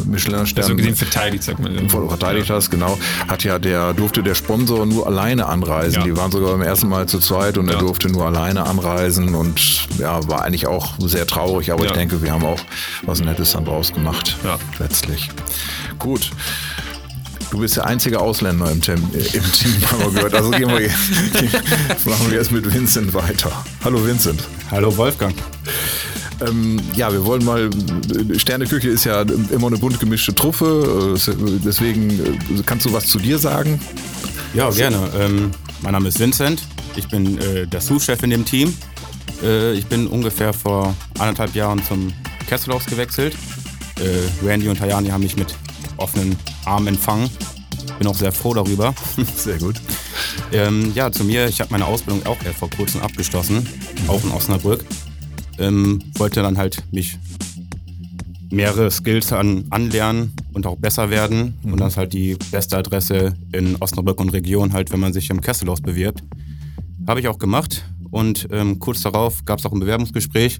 Michelin-Stern. 0.05 0.63
Also 0.63 0.73
den 0.75 0.95
verteidigt, 0.95 1.43
sagt 1.43 1.59
man. 1.59 1.89
Verteidigt 1.89 2.49
hast, 2.49 2.69
genau. 2.69 2.97
Hat 3.27 3.43
ja 3.43 3.59
der, 3.59 3.93
durfte 3.93 4.23
der 4.23 4.35
Sponsor 4.35 4.85
nur 4.85 5.07
alleine 5.07 5.47
anreisen. 5.47 6.01
Ja. 6.01 6.03
Die 6.05 6.17
waren 6.17 6.31
sogar 6.31 6.51
beim 6.51 6.61
ersten 6.61 6.89
Mal 6.89 7.07
zu 7.07 7.19
zweit 7.19 7.57
und 7.57 7.67
ja. 7.67 7.73
er 7.73 7.79
durfte 7.79 8.09
nur 8.09 8.25
alleine 8.25 8.65
anreisen 8.65 9.35
und 9.35 9.87
ja, 9.97 10.27
war 10.27 10.43
eigentlich 10.43 10.67
auch 10.67 10.95
sehr 10.99 11.27
traurig, 11.27 11.71
aber 11.71 11.83
ja. 11.83 11.91
ich 11.91 11.95
denke, 11.95 12.21
wir 12.21 12.31
haben 12.31 12.45
auch 12.45 12.59
was 13.03 13.21
Nettes 13.21 13.51
dann 13.51 13.65
draus 13.65 13.93
gemacht. 13.93 14.37
Ja. 14.43 14.57
Letztlich. 14.79 15.29
Gut. 15.99 16.31
Du 17.49 17.59
bist 17.59 17.77
der 17.77 17.85
einzige 17.85 18.19
Ausländer 18.19 18.69
im, 18.69 18.81
Tem 18.81 19.01
im 19.13 19.51
Team, 19.53 19.75
haben 19.91 19.99
wir 20.01 20.11
gehört. 20.11 20.33
Also 20.33 20.51
gehen 20.51 20.69
wir, 20.69 20.89
machen 22.05 22.29
wir 22.29 22.37
jetzt 22.37 22.51
mit 22.51 22.71
Vincent 22.73 23.13
weiter. 23.13 23.51
Hallo 23.83 24.05
Vincent. 24.05 24.43
Hallo 24.69 24.95
Wolfgang. 24.97 25.33
Ähm, 26.45 26.79
ja, 26.95 27.11
wir 27.11 27.25
wollen 27.25 27.43
mal, 27.43 27.69
Sterneküche 28.37 28.89
ist 28.89 29.05
ja 29.05 29.21
immer 29.21 29.67
eine 29.67 29.77
bunt 29.77 29.99
gemischte 29.99 30.35
Truppe, 30.35 31.15
äh, 31.15 31.31
deswegen 31.65 32.09
äh, 32.11 32.63
kannst 32.65 32.85
du 32.85 32.93
was 32.93 33.07
zu 33.07 33.17
dir 33.17 33.39
sagen? 33.39 33.79
Ja, 34.53 34.69
gerne. 34.69 35.09
Ähm, 35.17 35.51
mein 35.81 35.93
Name 35.93 36.09
ist 36.09 36.19
Vincent, 36.19 36.61
ich 36.95 37.07
bin 37.07 37.39
äh, 37.39 37.65
der 37.65 37.81
Sous-Chef 37.81 38.21
in 38.23 38.29
dem 38.29 38.45
Team. 38.45 38.73
Äh, 39.41 39.73
ich 39.73 39.85
bin 39.87 40.07
ungefähr 40.07 40.53
vor 40.53 40.95
anderthalb 41.17 41.55
Jahren 41.55 41.83
zum 41.83 42.13
Kesselhaus 42.47 42.85
gewechselt. 42.85 43.35
Äh, 43.99 44.45
Randy 44.45 44.69
und 44.69 44.79
Hayani 44.79 45.09
haben 45.09 45.23
mich 45.23 45.37
mit 45.37 45.55
offenen 45.97 46.35
Armen 46.65 46.87
empfangen. 46.87 47.29
Bin 47.97 48.07
auch 48.07 48.15
sehr 48.15 48.31
froh 48.31 48.53
darüber. 48.53 48.93
Sehr 49.35 49.57
gut. 49.57 49.77
ähm, 50.51 50.91
ja, 50.93 51.11
zu 51.11 51.23
mir, 51.23 51.47
ich 51.47 51.59
habe 51.61 51.71
meine 51.71 51.85
Ausbildung 51.85 52.23
auch 52.27 52.37
erst 52.45 52.59
vor 52.59 52.69
kurzem 52.69 53.01
abgeschlossen, 53.01 53.67
auch 54.07 54.23
in 54.23 54.29
Osnabrück 54.31 54.85
ähm, 55.57 55.99
wollte 56.17 56.41
dann 56.41 56.57
halt 56.57 56.83
mich 56.91 57.17
mehrere 58.49 58.89
Skills 58.91 59.33
an, 59.33 59.65
anlernen 59.69 60.33
und 60.53 60.65
auch 60.65 60.77
besser 60.77 61.09
werden. 61.09 61.57
Mhm. 61.63 61.73
Und 61.73 61.79
das 61.81 61.93
ist 61.93 61.97
halt 61.97 62.13
die 62.13 62.37
beste 62.51 62.77
Adresse 62.77 63.35
in 63.51 63.75
Osnabrück 63.79 64.19
und 64.19 64.29
Region, 64.29 64.73
halt, 64.73 64.91
wenn 64.91 64.99
man 64.99 65.13
sich 65.13 65.29
im 65.29 65.41
Kesselhaus 65.41 65.81
bewirbt. 65.81 66.23
Habe 67.07 67.19
ich 67.19 67.27
auch 67.27 67.39
gemacht 67.39 67.83
und 68.11 68.47
ähm, 68.51 68.79
kurz 68.79 69.01
darauf 69.01 69.45
gab 69.45 69.59
es 69.59 69.65
auch 69.65 69.71
ein 69.71 69.79
Bewerbungsgespräch. 69.79 70.59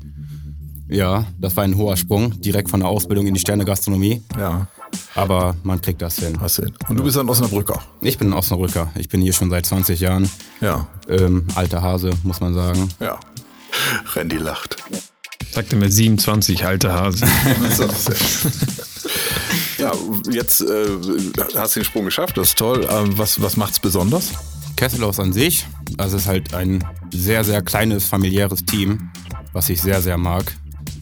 Ja, 0.90 1.26
das 1.38 1.56
war 1.58 1.66
ein 1.66 1.76
hoher 1.76 1.98
Sprung, 1.98 2.40
direkt 2.40 2.70
von 2.70 2.80
der 2.80 2.88
Ausbildung 2.88 3.28
in 3.28 3.34
die 3.34 3.40
Sterne-Gastronomie. 3.40 4.22
Ja. 4.38 4.68
Aber 5.16 5.56
man 5.64 5.82
kriegt 5.82 6.02
das 6.02 6.18
hin. 6.18 6.40
Hast 6.40 6.58
hin. 6.58 6.72
Und 6.88 6.98
du 6.98 7.04
bist 7.04 7.18
ein 7.18 7.28
Osnabrücker? 7.28 7.82
Ich 8.02 8.18
bin 8.18 8.30
ein 8.30 8.34
Osnabrücker. 8.34 8.90
Ich 8.96 9.10
bin 9.10 9.22
hier 9.22 9.34
schon 9.34 9.50
seit 9.50 9.66
20 9.66 10.00
Jahren. 10.00 10.30
Ja. 10.62 10.88
Ähm, 11.10 11.46
alter 11.56 11.82
Hase, 11.82 12.12
muss 12.24 12.40
man 12.40 12.54
sagen. 12.54 12.88
Ja. 13.02 13.20
Randy 14.16 14.38
lacht. 14.38 14.78
Sagte 15.52 15.76
mir 15.76 15.92
27, 15.92 16.66
alte 16.66 16.94
Hase. 16.94 17.26
ja, 19.78 19.92
jetzt 20.30 20.62
äh, 20.62 20.88
hast 21.56 21.76
du 21.76 21.80
den 21.80 21.86
Sprung 21.86 22.06
geschafft, 22.06 22.38
das 22.38 22.50
ist 22.50 22.58
toll. 22.58 22.88
Ähm, 22.90 23.18
was, 23.18 23.42
was 23.42 23.58
es 23.58 23.80
besonders? 23.80 24.32
Kesselhaus 24.76 25.20
an 25.20 25.34
sich, 25.34 25.66
also 25.98 26.18
es 26.18 26.24
ist 26.24 26.28
halt 26.28 26.54
ein 26.54 26.84
sehr, 27.12 27.44
sehr 27.44 27.62
kleines 27.64 28.06
familiäres 28.06 28.64
Team, 28.66 29.10
was 29.54 29.70
ich 29.70 29.82
sehr, 29.82 30.02
sehr 30.02 30.18
mag. 30.18 30.56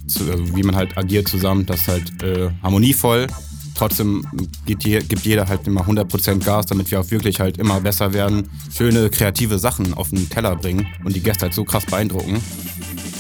zu- 0.08 0.30
also 0.32 0.56
wie 0.56 0.64
man 0.64 0.76
halt 0.76 0.98
agiert 0.98 1.28
zusammen, 1.28 1.66
das 1.66 1.82
ist 1.82 1.88
halt 1.90 2.24
äh, 2.24 2.50
harmonievoll. 2.64 3.28
Trotzdem 3.76 4.26
gibt, 4.66 4.86
je, 4.86 5.00
gibt 5.02 5.24
jeder 5.26 5.48
halt 5.48 5.68
immer 5.68 5.82
100% 5.82 6.44
Gas, 6.44 6.66
damit 6.66 6.90
wir 6.92 7.00
auch 7.02 7.12
wirklich 7.12 7.40
halt 7.40 7.58
immer 7.58 7.82
besser 7.82 8.14
werden, 8.14 8.50
schöne, 8.76 9.10
kreative 9.10 9.60
Sachen 9.60 9.94
auf 9.94 10.10
den 10.10 10.30
Teller 10.30 10.56
bringen 10.56 10.88
und 11.04 11.16
die 11.16 11.22
Gäste 11.22 11.44
halt 11.44 11.54
so 11.54 11.66
krass 11.66 11.86
beeindrucken. 11.86 12.42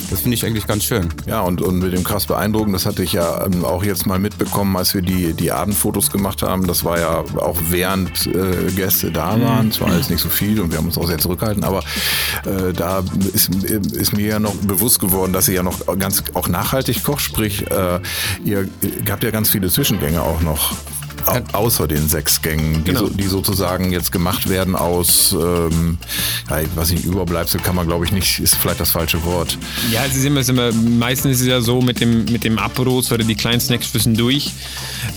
Das 0.09 0.21
finde 0.21 0.35
ich 0.35 0.45
eigentlich 0.45 0.67
ganz 0.67 0.83
schön. 0.83 1.09
Ja, 1.25 1.41
und, 1.41 1.61
und 1.61 1.79
mit 1.79 1.93
dem 1.93 2.03
krass 2.03 2.25
beeindrucken, 2.25 2.73
das 2.73 2.85
hatte 2.85 3.03
ich 3.03 3.13
ja 3.13 3.45
ähm, 3.45 3.65
auch 3.65 3.83
jetzt 3.83 4.05
mal 4.05 4.19
mitbekommen, 4.19 4.75
als 4.77 4.93
wir 4.93 5.01
die, 5.01 5.33
die 5.33 5.51
Abendfotos 5.51 6.11
gemacht 6.11 6.41
haben. 6.41 6.67
Das 6.67 6.83
war 6.83 6.99
ja 6.99 7.23
auch 7.37 7.57
während 7.69 8.27
äh, 8.27 8.71
Gäste 8.75 9.11
da 9.11 9.39
waren. 9.41 9.69
Es 9.69 9.81
war 9.81 9.95
jetzt 9.95 10.09
nicht 10.09 10.21
so 10.21 10.29
viel 10.29 10.59
und 10.59 10.71
wir 10.71 10.77
haben 10.77 10.85
uns 10.85 10.97
auch 10.97 11.07
sehr 11.07 11.17
zurückgehalten, 11.17 11.63
aber 11.63 11.79
äh, 12.45 12.73
da 12.73 13.03
ist, 13.33 13.49
ist 13.65 14.13
mir 14.13 14.27
ja 14.27 14.39
noch 14.39 14.55
bewusst 14.55 14.99
geworden, 14.99 15.33
dass 15.33 15.47
ihr 15.47 15.55
ja 15.55 15.63
noch 15.63 15.85
ganz 15.97 16.23
auch 16.33 16.47
nachhaltig 16.47 17.03
kocht. 17.03 17.21
Sprich, 17.21 17.69
äh, 17.69 17.99
ihr 18.43 18.69
habt 19.09 19.23
ja 19.23 19.31
ganz 19.31 19.49
viele 19.49 19.69
Zwischengänge 19.69 20.21
auch 20.21 20.41
noch. 20.41 20.73
Au- 21.25 21.41
Außer 21.65 21.87
den 21.87 22.07
sechs 22.09 22.41
Gängen, 22.41 22.83
die, 22.83 22.91
Genau. 22.91 23.01
so, 23.01 23.09
die 23.09 23.23
sozusagen 23.27 23.91
jetzt 23.91 24.11
gemacht 24.11 24.49
werden 24.49 24.75
aus, 24.75 25.33
ähm, 25.33 25.97
ja, 26.49 26.61
ich 26.61 26.75
weiß 26.75 26.91
nicht, 26.91 27.05
Überbleibsel 27.05 27.59
kann 27.61 27.75
man 27.75 27.87
glaube 27.87 28.05
ich 28.05 28.11
nicht, 28.11 28.39
ist 28.39 28.55
vielleicht 28.55 28.79
das 28.79 28.91
falsche 28.91 29.23
Wort. 29.23 29.57
Ja, 29.91 30.05
es 30.05 30.15
ist 30.15 30.25
immer, 30.25 30.39
es 30.41 30.47
ist 30.49 30.53
immer, 30.57 30.71
meistens 30.73 31.33
ist 31.37 31.41
es 31.41 31.47
ja 31.47 31.61
so 31.61 31.81
mit 31.81 31.99
dem, 32.01 32.25
mit 32.25 32.43
dem 32.43 32.57
Aperos 32.59 33.11
oder 33.11 33.23
die 33.23 33.35
kleinen 33.35 33.59
Snacks 33.59 33.91
zwischendurch. 33.91 34.51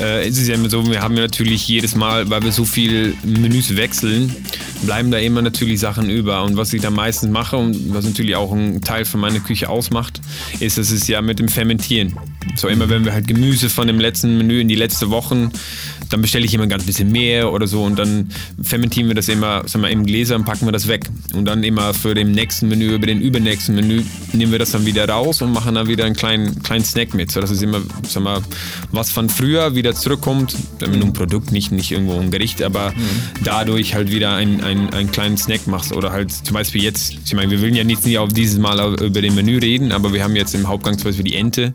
Äh, 0.00 0.27
es 0.29 0.38
ist 0.38 0.49
ja 0.49 0.55
immer 0.55 0.71
so, 0.71 0.87
wir 0.87 1.03
haben 1.03 1.15
ja 1.17 1.23
natürlich 1.23 1.67
jedes 1.69 1.95
Mal, 1.95 2.29
weil 2.31 2.43
wir 2.43 2.53
so 2.53 2.65
viel 2.65 3.15
Menüs 3.25 3.77
wechseln, 3.77 4.35
bleiben 4.83 5.11
da 5.11 5.19
immer 5.19 5.43
natürlich 5.43 5.81
Sachen 5.81 6.09
über. 6.11 6.43
Und 6.45 6.57
was 6.57 6.73
ich 6.73 6.81
da 6.83 6.91
meistens 6.91 7.31
mache 7.31 7.57
und 7.57 7.93
was 7.95 8.05
natürlich 8.05 8.37
auch 8.37 8.53
ein 8.53 8.81
Teil 8.81 9.05
von 9.05 9.21
meiner 9.21 9.41
Küche 9.41 9.69
ausmacht, 9.69 10.21
ist, 10.61 10.79
dass 10.79 10.91
es 10.91 11.07
ja 11.09 11.21
mit 11.23 11.38
dem 11.38 11.49
Fermentieren. 11.49 12.17
So 12.57 12.69
immer, 12.69 12.88
wenn 12.88 13.05
wir 13.05 13.12
halt 13.12 13.27
Gemüse 13.27 13.69
von 13.69 13.87
dem 13.87 13.99
letzten 14.00 14.38
Menü 14.38 14.61
in 14.61 14.69
die 14.69 14.75
letzte 14.75 15.11
Wochen, 15.11 15.50
dann 16.11 16.23
bestelle 16.23 16.45
ich 16.45 16.55
immer 16.55 16.65
ein 16.65 16.69
ganz 16.69 16.85
bisschen 16.85 17.11
mehr 17.12 17.53
oder 17.53 17.67
so 17.67 17.83
und 17.85 17.99
dann 17.99 18.31
fermentieren 18.62 19.09
wir 19.09 19.15
das 19.15 19.29
immer, 19.29 19.67
sagen 19.67 19.85
wir, 19.85 19.91
im 19.91 20.07
Gläser 20.07 20.37
und 20.37 20.45
packen 20.45 20.67
wir 20.67 20.73
das 20.73 20.88
weg. 20.88 21.09
Und 21.35 21.45
dann 21.45 21.62
immer 21.65 21.95
für 21.95 22.15
den 22.15 22.33
nächsten 22.33 22.69
Menü, 22.69 22.95
über 22.95 23.07
den 23.07 23.21
übernächsten 23.21 23.75
Menü, 23.75 24.03
nehmen 24.33 24.53
wir 24.53 24.59
das 24.59 24.71
dann 24.71 24.87
wieder 24.87 25.09
raus 25.09 25.43
und 25.43 25.53
machen 25.53 25.75
dann 25.75 25.88
wieder 25.88 26.05
einen 26.05 26.17
kleinen, 26.17 26.62
kleinen 26.62 26.85
Snack 26.85 27.15
mit. 27.15 27.31
So, 27.31 27.41
das 27.41 27.50
ist 27.50 27.62
immer, 27.62 27.81
sag 28.07 28.23
mal, 28.23 28.41
was 28.93 29.11
von 29.11 29.29
früher 29.29 29.75
wieder 29.75 29.95
zurückkommt, 29.95 30.55
wenn 30.79 30.91
man 30.91 31.03
ein 31.03 31.12
Produkt, 31.12 31.53
nicht, 31.53 31.73
nicht 31.73 31.91
irgendwo 31.91 32.19
ein 32.19 32.31
Gericht, 32.31 32.62
aber 32.62 32.93
dadurch 33.45 33.95
halt 33.95 34.11
wieder 34.11 34.35
einen, 34.35 34.62
einen, 34.62 34.91
einen 34.91 35.12
kleinen 35.12 35.37
Snack 35.37 35.67
machst 35.67 35.93
oder 35.93 36.12
halt 36.12 36.33
zum 36.33 36.55
Beispiel 36.55 36.83
jetzt, 36.83 37.15
ich 37.25 37.35
meine, 37.35 37.50
wir 37.50 37.61
will 37.61 37.77
ja 37.77 37.85
nicht, 37.85 38.05
nicht 38.05 38.19
auf 38.19 38.33
dieses 38.33 38.59
Mal 38.59 38.79
über 39.03 39.21
den 39.21 39.35
Menü 39.35 39.59
reden, 39.59 39.93
aber 39.93 40.12
wir 40.12 40.23
haben 40.23 40.37
jetzt 40.37 40.55
im 40.55 40.69
Hauptgang 40.69 40.97
zum 40.99 41.05
Beispiel 41.05 41.25
die 41.25 41.35
Ente 41.35 41.75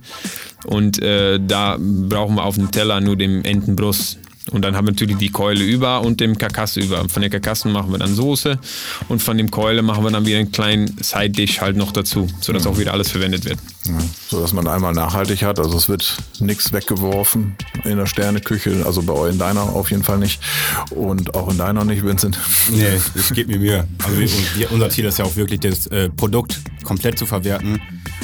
und 0.66 1.02
äh, 1.02 1.40
da 1.46 1.78
brauchen 1.80 2.36
wir 2.36 2.44
auf 2.44 2.56
dem 2.56 2.72
Teller 2.72 3.02
nur 3.02 3.16
den 3.16 3.44
Entenbrust. 3.46 4.20
Und 4.52 4.64
dann 4.64 4.76
haben 4.76 4.86
wir 4.86 4.92
natürlich 4.92 5.18
die 5.18 5.30
Keule 5.30 5.64
über 5.64 6.02
und 6.02 6.20
dem 6.20 6.38
Karkasse 6.38 6.82
über. 6.82 7.08
Von 7.08 7.22
der 7.22 7.30
Karkasse 7.30 7.70
machen 7.70 7.92
wir 7.92 7.98
dann 7.98 8.14
Soße 8.14 8.60
und 9.08 9.22
von 9.22 9.38
dem 9.38 9.50
Keule 9.50 9.82
machen 9.82 10.04
wir 10.04 10.12
dann 10.12 10.26
wieder 10.26 10.40
einen 10.40 10.52
kleinen 10.52 10.98
Side-Dish 11.02 11.62
halt 11.62 11.78
noch 11.78 11.92
dazu, 11.92 12.28
sodass 12.42 12.68
auch 12.68 12.78
wieder 12.78 12.92
alles 12.94 13.12
verwendet 13.12 13.46
wird. 13.46 13.58
Ja, 13.86 13.98
so 14.30 14.42
dass 14.42 14.54
man 14.54 14.68
einmal 14.68 14.94
nachhaltig 14.94 15.44
hat. 15.44 15.60
Also 15.60 15.78
es 15.78 15.88
wird 15.88 16.18
nichts 16.40 16.74
weggeworfen 16.74 17.56
in 17.86 17.98
der 17.98 18.06
Sterneküche, 18.06 18.84
also 18.86 19.02
bei 19.02 19.14
euch 19.14 19.34
in 19.34 19.40
deiner 19.40 19.64
auf 19.64 19.92
jeden 19.92 20.04
Fall 20.04 20.18
nicht 20.18 20.42
und 20.90 21.36
auch 21.36 21.50
in 21.50 21.58
deiner 21.58 21.86
nicht, 21.86 22.04
Vincent. 22.06 22.38
Nee, 22.70 23.00
ich 23.16 23.34
gebe 23.34 23.54
mir 23.54 23.60
Mühe. 23.60 23.88
Also 24.04 24.18
wir, 24.58 24.72
unser 24.72 24.90
Ziel 24.90 25.06
ist 25.06 25.20
ja 25.20 25.26
auch 25.26 25.36
wirklich, 25.36 25.62
das 25.62 25.88
äh, 25.88 26.10
Produkt 26.10 26.60
komplett 26.84 27.18
zu 27.18 27.26
verwerten. 27.26 27.82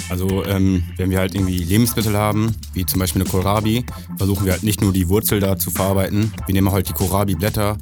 Also 0.09 0.45
ähm, 0.45 0.83
wenn 0.97 1.09
wir 1.09 1.19
halt 1.19 1.35
irgendwie 1.35 1.57
Lebensmittel 1.57 2.15
haben, 2.15 2.55
wie 2.73 2.85
zum 2.85 2.99
Beispiel 2.99 3.21
eine 3.21 3.29
Kohlrabi, 3.29 3.85
versuchen 4.17 4.45
wir 4.45 4.53
halt 4.53 4.63
nicht 4.63 4.81
nur 4.81 4.93
die 4.93 5.09
Wurzel 5.09 5.39
da 5.39 5.57
zu 5.57 5.71
verarbeiten. 5.71 6.31
Wir 6.45 6.53
nehmen 6.53 6.71
halt 6.71 6.89
die 6.89 6.93
Kohlrabi-Blätter, 6.93 7.77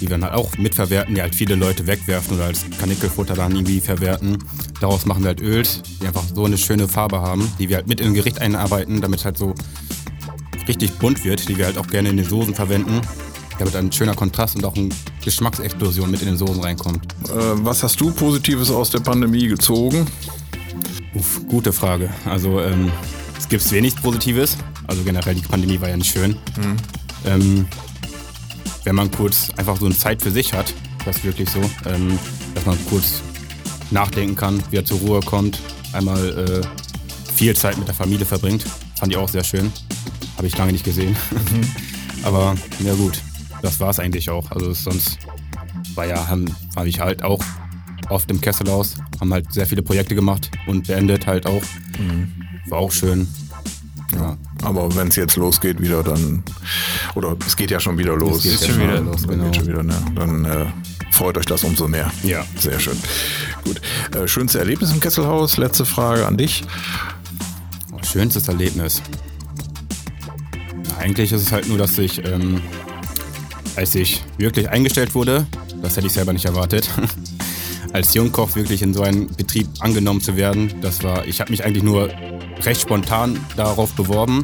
die 0.00 0.02
wir 0.02 0.10
dann 0.10 0.24
halt 0.24 0.34
auch 0.34 0.56
mitverwerten, 0.58 1.14
die 1.14 1.22
halt 1.22 1.34
viele 1.34 1.54
Leute 1.54 1.86
wegwerfen 1.86 2.36
oder 2.36 2.46
als 2.46 2.64
Kanickelfutter 2.78 3.34
dann 3.34 3.52
irgendwie 3.52 3.80
verwerten. 3.80 4.38
Daraus 4.80 5.06
machen 5.06 5.22
wir 5.22 5.28
halt 5.28 5.40
Öls, 5.40 5.82
die 6.00 6.06
einfach 6.06 6.24
so 6.34 6.44
eine 6.44 6.58
schöne 6.58 6.88
Farbe 6.88 7.20
haben, 7.20 7.50
die 7.58 7.68
wir 7.68 7.76
halt 7.76 7.86
mit 7.86 8.00
in 8.00 8.08
ein 8.08 8.14
Gericht 8.14 8.40
einarbeiten, 8.40 9.00
damit 9.00 9.24
halt 9.24 9.38
so 9.38 9.54
richtig 10.68 10.92
bunt 10.98 11.24
wird, 11.24 11.48
die 11.48 11.56
wir 11.56 11.66
halt 11.66 11.78
auch 11.78 11.86
gerne 11.86 12.08
in 12.08 12.16
den 12.16 12.28
Soßen 12.28 12.54
verwenden, 12.54 13.00
damit 13.58 13.76
ein 13.76 13.92
schöner 13.92 14.14
Kontrast 14.14 14.56
und 14.56 14.64
auch 14.64 14.76
eine 14.76 14.88
Geschmacksexplosion 15.24 16.10
mit 16.10 16.20
in 16.22 16.28
den 16.28 16.36
Soßen 16.36 16.62
reinkommt. 16.62 17.04
Äh, 17.24 17.64
was 17.64 17.82
hast 17.82 18.00
du 18.00 18.10
Positives 18.10 18.70
aus 18.70 18.90
der 18.90 19.00
Pandemie 19.00 19.46
gezogen? 19.46 20.06
Uff, 21.14 21.40
gute 21.48 21.72
Frage. 21.72 22.10
Also 22.24 22.60
ähm, 22.60 22.90
es 23.38 23.48
gibt 23.48 23.70
wenig 23.70 23.96
Positives. 23.96 24.56
Also 24.86 25.02
generell 25.04 25.34
die 25.34 25.42
Pandemie 25.42 25.80
war 25.80 25.88
ja 25.88 25.96
nicht 25.96 26.12
schön. 26.12 26.36
Ähm, 27.24 27.66
wenn 28.84 28.94
man 28.94 29.10
kurz 29.10 29.50
einfach 29.56 29.78
so 29.78 29.86
eine 29.86 29.96
Zeit 29.96 30.22
für 30.22 30.30
sich 30.30 30.52
hat, 30.52 30.74
das 31.04 31.16
ist 31.18 31.24
wirklich 31.24 31.48
so, 31.48 31.60
ähm, 31.86 32.18
dass 32.54 32.66
man 32.66 32.76
kurz 32.86 33.22
nachdenken 33.90 34.36
kann, 34.36 34.62
wieder 34.70 34.84
zur 34.84 34.98
Ruhe 34.98 35.20
kommt, 35.20 35.60
einmal 35.92 36.62
äh, 36.64 37.32
viel 37.32 37.54
Zeit 37.54 37.78
mit 37.78 37.86
der 37.86 37.94
Familie 37.94 38.26
verbringt. 38.26 38.64
Fand 38.96 39.12
ich 39.12 39.18
auch 39.18 39.28
sehr 39.28 39.44
schön. 39.44 39.72
Habe 40.36 40.46
ich 40.46 40.56
lange 40.58 40.72
nicht 40.72 40.84
gesehen. 40.84 41.16
Aber 42.22 42.56
ja 42.80 42.94
gut, 42.94 43.20
das 43.62 43.78
war 43.80 43.90
es 43.90 44.00
eigentlich 44.00 44.30
auch. 44.30 44.50
Also 44.50 44.72
sonst 44.72 45.18
war 45.94 46.06
ja, 46.06 46.26
habe 46.26 46.88
ich 46.88 47.00
halt 47.00 47.22
auch 47.22 47.42
oft 48.10 48.30
im 48.30 48.40
Kesselhaus, 48.40 48.96
haben 49.20 49.32
halt 49.32 49.52
sehr 49.52 49.66
viele 49.66 49.82
Projekte 49.82 50.14
gemacht 50.14 50.50
und 50.66 50.86
beendet 50.86 51.26
halt 51.26 51.46
auch. 51.46 51.62
War 52.68 52.78
auch 52.78 52.92
schön. 52.92 53.26
Ja, 54.14 54.36
Aber 54.62 54.94
wenn 54.94 55.08
es 55.08 55.16
jetzt 55.16 55.36
losgeht 55.36 55.80
wieder, 55.80 56.02
dann 56.02 56.42
oder 57.14 57.36
es 57.46 57.56
geht 57.56 57.70
ja 57.70 57.80
schon 57.80 57.98
wieder 57.98 58.14
los. 58.16 58.42
geht 58.42 58.52
jetzt 58.52 58.66
schon 58.66 58.80
wieder 58.80 59.00
los, 59.00 59.22
los, 59.22 59.28
genau. 59.28 59.44
geht 59.44 59.56
schon 59.56 59.66
wieder, 59.66 59.82
ne? 59.82 59.96
Dann 60.14 60.44
äh, 60.44 60.66
freut 61.10 61.36
euch 61.38 61.46
das 61.46 61.64
umso 61.64 61.88
mehr. 61.88 62.10
Ja. 62.22 62.44
Sehr 62.56 62.78
schön. 62.78 62.96
Gut. 63.64 63.80
Äh, 64.14 64.28
schönste 64.28 64.58
Erlebnis 64.60 64.92
im 64.92 65.00
Kesselhaus? 65.00 65.56
Letzte 65.56 65.84
Frage 65.84 66.26
an 66.26 66.36
dich. 66.36 66.64
schönstes 68.02 68.46
Erlebnis. 68.48 69.02
Eigentlich 70.98 71.32
ist 71.32 71.42
es 71.42 71.52
halt 71.52 71.68
nur, 71.68 71.78
dass 71.78 71.98
ich, 71.98 72.24
ähm, 72.24 72.60
als 73.76 73.94
ich 73.94 74.22
wirklich 74.38 74.68
eingestellt 74.70 75.14
wurde, 75.14 75.46
das 75.82 75.96
hätte 75.96 76.06
ich 76.06 76.12
selber 76.12 76.32
nicht 76.32 76.44
erwartet, 76.44 76.88
als 77.94 78.12
Jungkoch 78.12 78.56
wirklich 78.56 78.82
in 78.82 78.92
so 78.92 79.02
einen 79.02 79.28
Betrieb 79.28 79.68
angenommen 79.78 80.20
zu 80.20 80.36
werden, 80.36 80.74
das 80.82 81.02
war, 81.04 81.26
ich 81.26 81.40
habe 81.40 81.52
mich 81.52 81.64
eigentlich 81.64 81.84
nur 81.84 82.10
recht 82.62 82.80
spontan 82.80 83.38
darauf 83.56 83.92
beworben. 83.92 84.42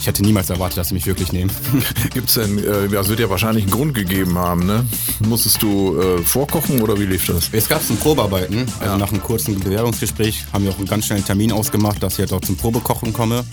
Ich 0.00 0.06
hätte 0.06 0.22
niemals 0.22 0.48
erwartet, 0.50 0.78
dass 0.78 0.88
sie 0.88 0.94
mich 0.94 1.06
wirklich 1.06 1.30
nehmen. 1.32 1.50
Gibt's 2.14 2.34
denn, 2.34 2.58
äh, 2.58 2.86
ja, 2.86 3.00
es 3.00 3.08
wird 3.08 3.20
ja 3.20 3.28
wahrscheinlich 3.28 3.64
einen 3.64 3.72
Grund 3.72 3.94
gegeben 3.94 4.38
haben, 4.38 4.64
ne? 4.64 4.86
Musstest 5.20 5.62
du 5.62 5.98
äh, 6.00 6.22
vorkochen 6.22 6.80
oder 6.80 6.98
wie 6.98 7.04
lief 7.04 7.26
das? 7.26 7.50
Es 7.52 7.68
gab 7.68 7.82
zum 7.84 7.96
Probearbeiten. 7.98 8.60
Also 8.80 8.92
Ja. 8.92 8.98
nach 8.98 9.10
einem 9.12 9.22
kurzen 9.22 9.58
Bewerbungsgespräch 9.60 10.44
haben 10.52 10.64
wir 10.64 10.70
auch 10.70 10.78
einen 10.78 10.86
ganz 10.86 11.06
schnellen 11.06 11.24
Termin 11.24 11.52
ausgemacht, 11.52 12.02
dass 12.02 12.14
ich 12.14 12.20
halt 12.20 12.32
auch 12.32 12.40
zum 12.40 12.56
Probekochen 12.56 13.12
komme. 13.12 13.44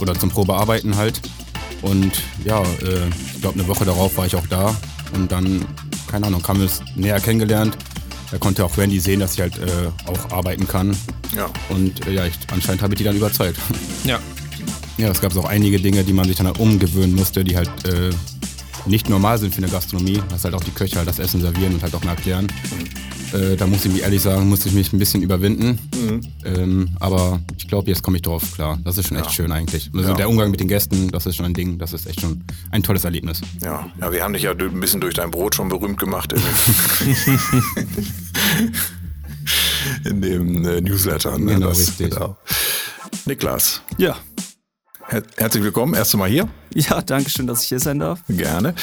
Oder 0.00 0.14
zum 0.18 0.30
Probearbeiten 0.30 0.96
halt. 0.96 1.20
Und 1.82 2.12
ja, 2.44 2.62
äh, 2.62 3.08
ich 3.34 3.40
glaube, 3.42 3.58
eine 3.58 3.68
Woche 3.68 3.84
darauf 3.84 4.16
war 4.16 4.26
ich 4.26 4.36
auch 4.36 4.46
da. 4.46 4.74
Und 5.14 5.32
dann, 5.32 5.64
keine 6.10 6.26
Ahnung, 6.28 6.46
haben 6.48 6.60
wir 6.60 6.66
es 6.66 6.80
näher 6.94 7.20
kennengelernt. 7.20 7.76
Da 8.30 8.38
konnte 8.38 8.64
auch 8.64 8.76
Randy 8.76 8.98
sehen, 8.98 9.20
dass 9.20 9.34
ich 9.34 9.40
halt 9.40 9.58
äh, 9.58 9.88
auch 10.06 10.30
arbeiten 10.32 10.66
kann. 10.66 10.96
Ja. 11.36 11.48
Und 11.68 12.06
äh, 12.06 12.12
ja, 12.12 12.26
ich, 12.26 12.34
anscheinend 12.52 12.82
habe 12.82 12.94
ich 12.94 12.98
die 12.98 13.04
dann 13.04 13.16
überzeugt. 13.16 13.58
Ja. 14.04 14.18
Ja, 14.98 15.08
es 15.10 15.20
gab 15.20 15.36
auch 15.36 15.44
einige 15.44 15.78
Dinge, 15.78 16.04
die 16.04 16.14
man 16.14 16.26
sich 16.26 16.36
dann 16.36 16.46
halt 16.46 16.58
umgewöhnen 16.58 17.14
musste, 17.14 17.44
die 17.44 17.56
halt 17.56 17.68
äh, 17.86 18.10
nicht 18.86 19.08
normal 19.08 19.38
sind 19.38 19.54
für 19.54 19.58
eine 19.62 19.68
Gastronomie. 19.70 20.20
Dass 20.28 20.44
halt 20.44 20.54
auch 20.54 20.64
die 20.64 20.70
Köche 20.70 20.96
halt 20.96 21.08
das 21.08 21.18
Essen 21.18 21.40
servieren 21.40 21.74
und 21.74 21.82
halt 21.82 21.94
auch 21.94 22.04
mal 22.04 22.12
erklären. 22.12 22.46
Äh, 23.32 23.56
da 23.56 23.66
muss 23.66 23.84
ich 23.84 23.92
mir 23.92 24.00
ehrlich 24.00 24.22
sagen, 24.22 24.48
musste 24.48 24.68
ich 24.68 24.74
mich 24.74 24.92
ein 24.92 24.98
bisschen 24.98 25.20
überwinden. 25.22 25.78
Ähm, 26.44 26.90
aber 27.00 27.40
ich 27.58 27.66
glaube, 27.66 27.88
jetzt 27.88 28.02
komme 28.02 28.16
ich 28.16 28.22
drauf 28.22 28.54
klar. 28.54 28.78
Das 28.84 28.96
ist 28.98 29.08
schon 29.08 29.16
echt 29.16 29.26
Ja. 29.26 29.32
schön 29.32 29.50
eigentlich. 29.52 29.90
Also 29.94 30.10
Ja. 30.10 30.14
der 30.14 30.28
Umgang 30.28 30.50
mit 30.52 30.60
den 30.60 30.68
Gästen, 30.68 31.08
das 31.10 31.26
ist 31.26 31.34
schon 31.36 31.46
ein 31.46 31.54
Ding. 31.54 31.78
Das 31.78 31.92
ist 31.92 32.06
echt 32.06 32.20
schon 32.20 32.44
ein 32.70 32.82
tolles 32.84 33.04
Erlebnis. 33.04 33.40
Ja, 33.62 33.90
ja, 34.00 34.12
wir 34.12 34.22
haben 34.22 34.32
dich 34.32 34.42
ja 34.44 34.52
ein 34.52 34.80
bisschen 34.80 35.00
durch 35.00 35.14
dein 35.14 35.30
Brot 35.32 35.56
schon 35.56 35.68
berühmt 35.68 35.98
gemacht 35.98 36.32
in 40.04 40.20
dem, 40.20 40.64
äh, 40.64 40.80
Newsletter. 40.80 41.36
Ne? 41.38 41.54
Genau, 41.54 41.68
richtig. 41.70 42.10
Genau. 42.10 42.36
Niklas, 43.24 43.82
Ja. 43.98 44.16
Her 45.08 45.22
herzlich 45.36 45.62
willkommen, 45.62 45.94
erste 45.94 46.16
Mal 46.16 46.28
hier. 46.28 46.48
Ja, 46.74 47.00
danke 47.00 47.30
schön, 47.30 47.46
dass 47.46 47.62
ich 47.62 47.68
hier 47.68 47.80
sein 47.80 47.98
darf. 47.98 48.20
Gerne. 48.28 48.74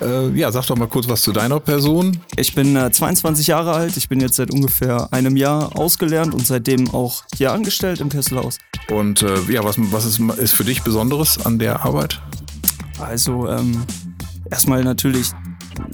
Äh, 0.00 0.30
ja, 0.30 0.50
sag 0.50 0.66
doch 0.66 0.76
mal 0.76 0.88
kurz 0.88 1.08
was 1.08 1.22
zu 1.22 1.32
deiner 1.32 1.60
Person. 1.60 2.18
Ich 2.36 2.54
bin 2.54 2.76
äh, 2.76 2.90
22 2.90 3.46
Jahre 3.48 3.72
alt. 3.72 3.96
Ich 3.96 4.08
bin 4.08 4.20
jetzt 4.20 4.36
seit 4.36 4.50
ungefähr 4.50 5.12
einem 5.12 5.36
Jahr 5.36 5.76
ausgelernt 5.76 6.34
und 6.34 6.46
seitdem 6.46 6.92
auch 6.94 7.24
hier 7.36 7.52
angestellt 7.52 8.00
im 8.00 8.08
Kesselhaus. 8.08 8.58
Und 8.90 9.22
äh, 9.22 9.40
ja, 9.50 9.64
was, 9.64 9.76
was 9.78 10.04
ist, 10.04 10.20
ist 10.20 10.52
für 10.52 10.64
dich 10.64 10.82
Besonderes 10.82 11.44
an 11.44 11.58
der 11.58 11.84
Arbeit? 11.84 12.20
Also 12.98 13.48
ähm, 13.48 13.84
erstmal 14.50 14.84
natürlich 14.84 15.28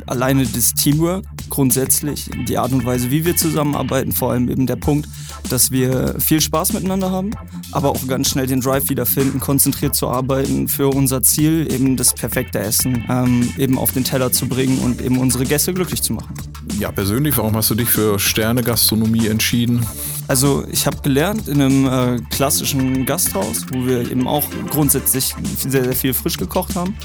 alleine 0.07 0.47
das 0.47 0.75
Teamwork. 0.75 1.25
grundsätzlich 1.51 2.31
die 2.47 2.59
Art 2.59 2.73
und 2.73 2.85
Weise, 2.85 3.11
wie 3.11 3.25
wir 3.25 3.37
zusammenarbeiten, 3.37 4.13
vor 4.13 4.33
allem 4.33 4.49
eben 4.49 4.67
der 4.67 4.77
Punkt, 4.77 5.09
dass 5.49 5.71
wir 5.71 6.17
viel 6.19 6.41
Spaß 6.41 6.73
miteinander 6.75 7.11
haben, 7.11 7.31
aber 7.73 7.91
auch 7.91 8.07
ganz 8.07 8.29
schnell 8.29 8.47
den 8.47 8.61
Drive 8.61 8.89
wiederfinden, 8.91 9.41
konzentriert 9.41 9.95
zu 9.95 10.09
arbeiten 10.09 10.69
für 10.69 10.89
unser 10.89 11.23
Ziel, 11.23 11.73
eben 11.73 11.97
das 11.97 12.15
perfekte 12.15 12.59
Essen 12.59 13.05
ähm, 13.09 13.53
eben 13.57 13.79
auf 13.79 13.93
den 13.93 14.05
Teller 14.05 14.33
zu 14.33 14.47
bringen 14.47 14.79
und 14.79 15.01
eben 15.01 15.19
unsere 15.19 15.45
Gäste 15.45 15.73
glücklich 15.73 16.03
zu 16.03 16.13
machen. 16.13 16.35
Ja, 16.79 16.93
persönlich, 16.93 17.37
warum 17.37 17.57
hast 17.57 17.71
du 17.71 17.75
dich 17.75 17.89
für 17.89 18.21
Sterne-Gastronomie 18.21 19.27
entschieden? 19.27 19.85
Also 20.29 20.65
ich 20.71 20.87
habe 20.87 20.99
gelernt 21.03 21.49
in 21.49 21.61
einem 21.61 21.87
äh, 21.87 22.21
klassischen 22.31 23.05
Gasthaus, 23.05 23.67
wo 23.73 23.85
wir 23.85 24.09
eben 24.09 24.29
auch 24.29 24.45
grundsätzlich 24.71 25.35
sehr, 25.57 25.83
sehr 25.83 25.97
viel 25.97 26.15
frisch 26.15 26.37
gekocht 26.37 26.77
haben. 26.77 26.97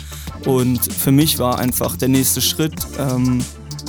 Und 0.45 0.93
für 0.93 1.11
mich 1.11 1.39
war 1.39 1.57
einfach 1.57 1.97
der 1.97 2.09
nächste 2.09 2.39
Schritt, 2.39 2.75
ähm, 2.99 3.43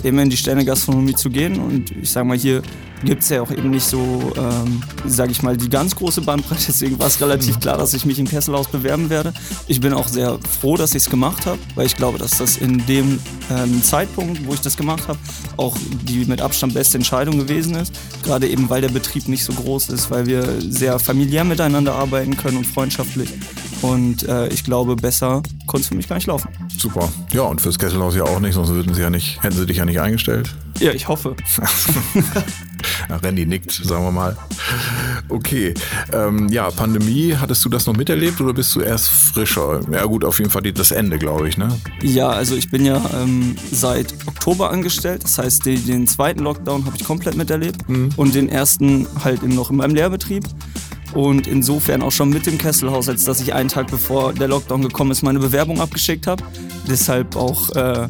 eben 0.04 0.18
in 0.18 0.30
die 0.30 0.36
Sterne-Gastronomie 0.36 1.14
zu 1.14 1.30
gehen. 1.30 1.60
Und 1.60 1.90
ich 1.90 2.10
sage 2.10 2.26
mal, 2.26 2.36
hier 2.36 2.62
gibt 3.04 3.22
es 3.22 3.28
ja 3.28 3.42
auch 3.42 3.50
eben 3.50 3.70
nicht 3.70 3.84
so, 3.84 4.32
ähm, 4.36 4.82
sage 5.06 5.32
ich 5.32 5.42
mal, 5.42 5.56
die 5.56 5.68
ganz 5.68 5.94
große 5.96 6.20
Bandbreite. 6.22 6.64
Deswegen 6.68 6.98
war 6.98 7.06
es 7.06 7.20
relativ 7.20 7.60
klar, 7.60 7.78
dass 7.78 7.94
ich 7.94 8.04
mich 8.04 8.18
im 8.18 8.26
Kesselhaus 8.26 8.68
bewerben 8.68 9.10
werde. 9.10 9.32
Ich 9.66 9.80
bin 9.80 9.92
auch 9.92 10.08
sehr 10.08 10.38
froh, 10.60 10.76
dass 10.76 10.90
ich 10.90 11.04
es 11.04 11.10
gemacht 11.10 11.46
habe, 11.46 11.58
weil 11.74 11.86
ich 11.86 11.96
glaube, 11.96 12.18
dass 12.18 12.38
das 12.38 12.56
in 12.56 12.84
dem 12.86 13.18
ähm, 13.50 13.82
Zeitpunkt, 13.82 14.46
wo 14.46 14.54
ich 14.54 14.60
das 14.60 14.76
gemacht 14.76 15.08
habe, 15.08 15.18
auch 15.56 15.76
die 16.02 16.24
mit 16.24 16.40
Abstand 16.40 16.74
beste 16.74 16.98
Entscheidung 16.98 17.38
gewesen 17.38 17.74
ist. 17.74 17.92
Gerade 18.22 18.48
eben, 18.48 18.70
weil 18.70 18.80
der 18.80 18.88
Betrieb 18.88 19.28
nicht 19.28 19.44
so 19.44 19.52
groß 19.52 19.90
ist, 19.90 20.10
weil 20.10 20.26
wir 20.26 20.60
sehr 20.60 20.98
familiär 20.98 21.44
miteinander 21.44 21.94
arbeiten 21.94 22.36
können 22.36 22.58
und 22.58 22.66
freundschaftlich. 22.66 23.30
Und 23.84 24.26
äh, 24.28 24.48
ich 24.48 24.64
glaube, 24.64 24.96
besser 24.96 25.42
konnte 25.66 25.82
es 25.82 25.88
für 25.88 25.94
mich 25.94 26.08
gar 26.08 26.16
nicht 26.16 26.26
laufen. 26.26 26.48
Super. 26.78 27.12
Ja, 27.32 27.42
und 27.42 27.60
fürs 27.60 27.78
Kesselhaus 27.78 28.16
ja 28.16 28.24
auch 28.24 28.40
nicht, 28.40 28.54
sonst 28.54 28.70
würden 28.70 28.94
sie 28.94 29.02
ja 29.02 29.10
nicht, 29.10 29.42
hätten 29.42 29.56
sie 29.56 29.66
dich 29.66 29.76
ja 29.76 29.84
nicht 29.84 30.00
eingestellt. 30.00 30.54
Ja, 30.80 30.92
ich 30.92 31.06
hoffe. 31.06 31.36
Ja, 33.08 33.16
Randy 33.16 33.46
nickt, 33.46 33.72
sagen 33.72 34.04
wir 34.04 34.12
mal. 34.12 34.36
Okay. 35.28 35.74
Ähm, 36.12 36.48
ja, 36.48 36.70
Pandemie, 36.70 37.34
hattest 37.34 37.64
du 37.64 37.68
das 37.68 37.86
noch 37.86 37.96
miterlebt 37.96 38.40
oder 38.40 38.52
bist 38.52 38.74
du 38.74 38.80
erst 38.80 39.08
frischer? 39.08 39.80
Ja 39.90 40.04
gut, 40.04 40.24
auf 40.24 40.38
jeden 40.38 40.50
Fall 40.50 40.62
das 40.62 40.90
Ende, 40.90 41.18
glaube 41.18 41.48
ich, 41.48 41.56
ne? 41.56 41.68
Ja, 42.02 42.28
also 42.28 42.56
ich 42.56 42.70
bin 42.70 42.84
ja 42.84 43.02
ähm, 43.14 43.56
seit 43.72 44.14
Oktober 44.26 44.70
angestellt. 44.70 45.24
Das 45.24 45.38
heißt, 45.38 45.66
den, 45.66 45.86
den 45.86 46.06
zweiten 46.06 46.40
Lockdown 46.40 46.84
habe 46.86 46.96
ich 46.96 47.04
komplett 47.04 47.36
miterlebt 47.36 47.82
und 47.88 48.34
den 48.34 48.48
ersten 48.48 49.06
halt 49.22 49.42
eben 49.42 49.54
noch 49.54 49.70
in 49.70 49.76
meinem 49.76 49.94
Lehrbetrieb. 49.94 50.44
Und 51.14 51.46
insofern 51.46 52.02
auch 52.02 52.10
schon 52.10 52.30
mit 52.30 52.46
dem 52.46 52.58
Kesselhaus, 52.58 53.08
als 53.08 53.24
dass 53.24 53.40
ich 53.40 53.54
einen 53.54 53.68
Tag 53.68 53.86
bevor 53.86 54.32
der 54.32 54.48
Lockdown 54.48 54.82
gekommen 54.82 55.12
ist, 55.12 55.22
meine 55.22 55.38
Bewerbung 55.38 55.80
abgeschickt 55.80 56.26
habe. 56.26 56.42
Deshalb 56.88 57.36
auch 57.36 57.70
äh, 57.70 58.08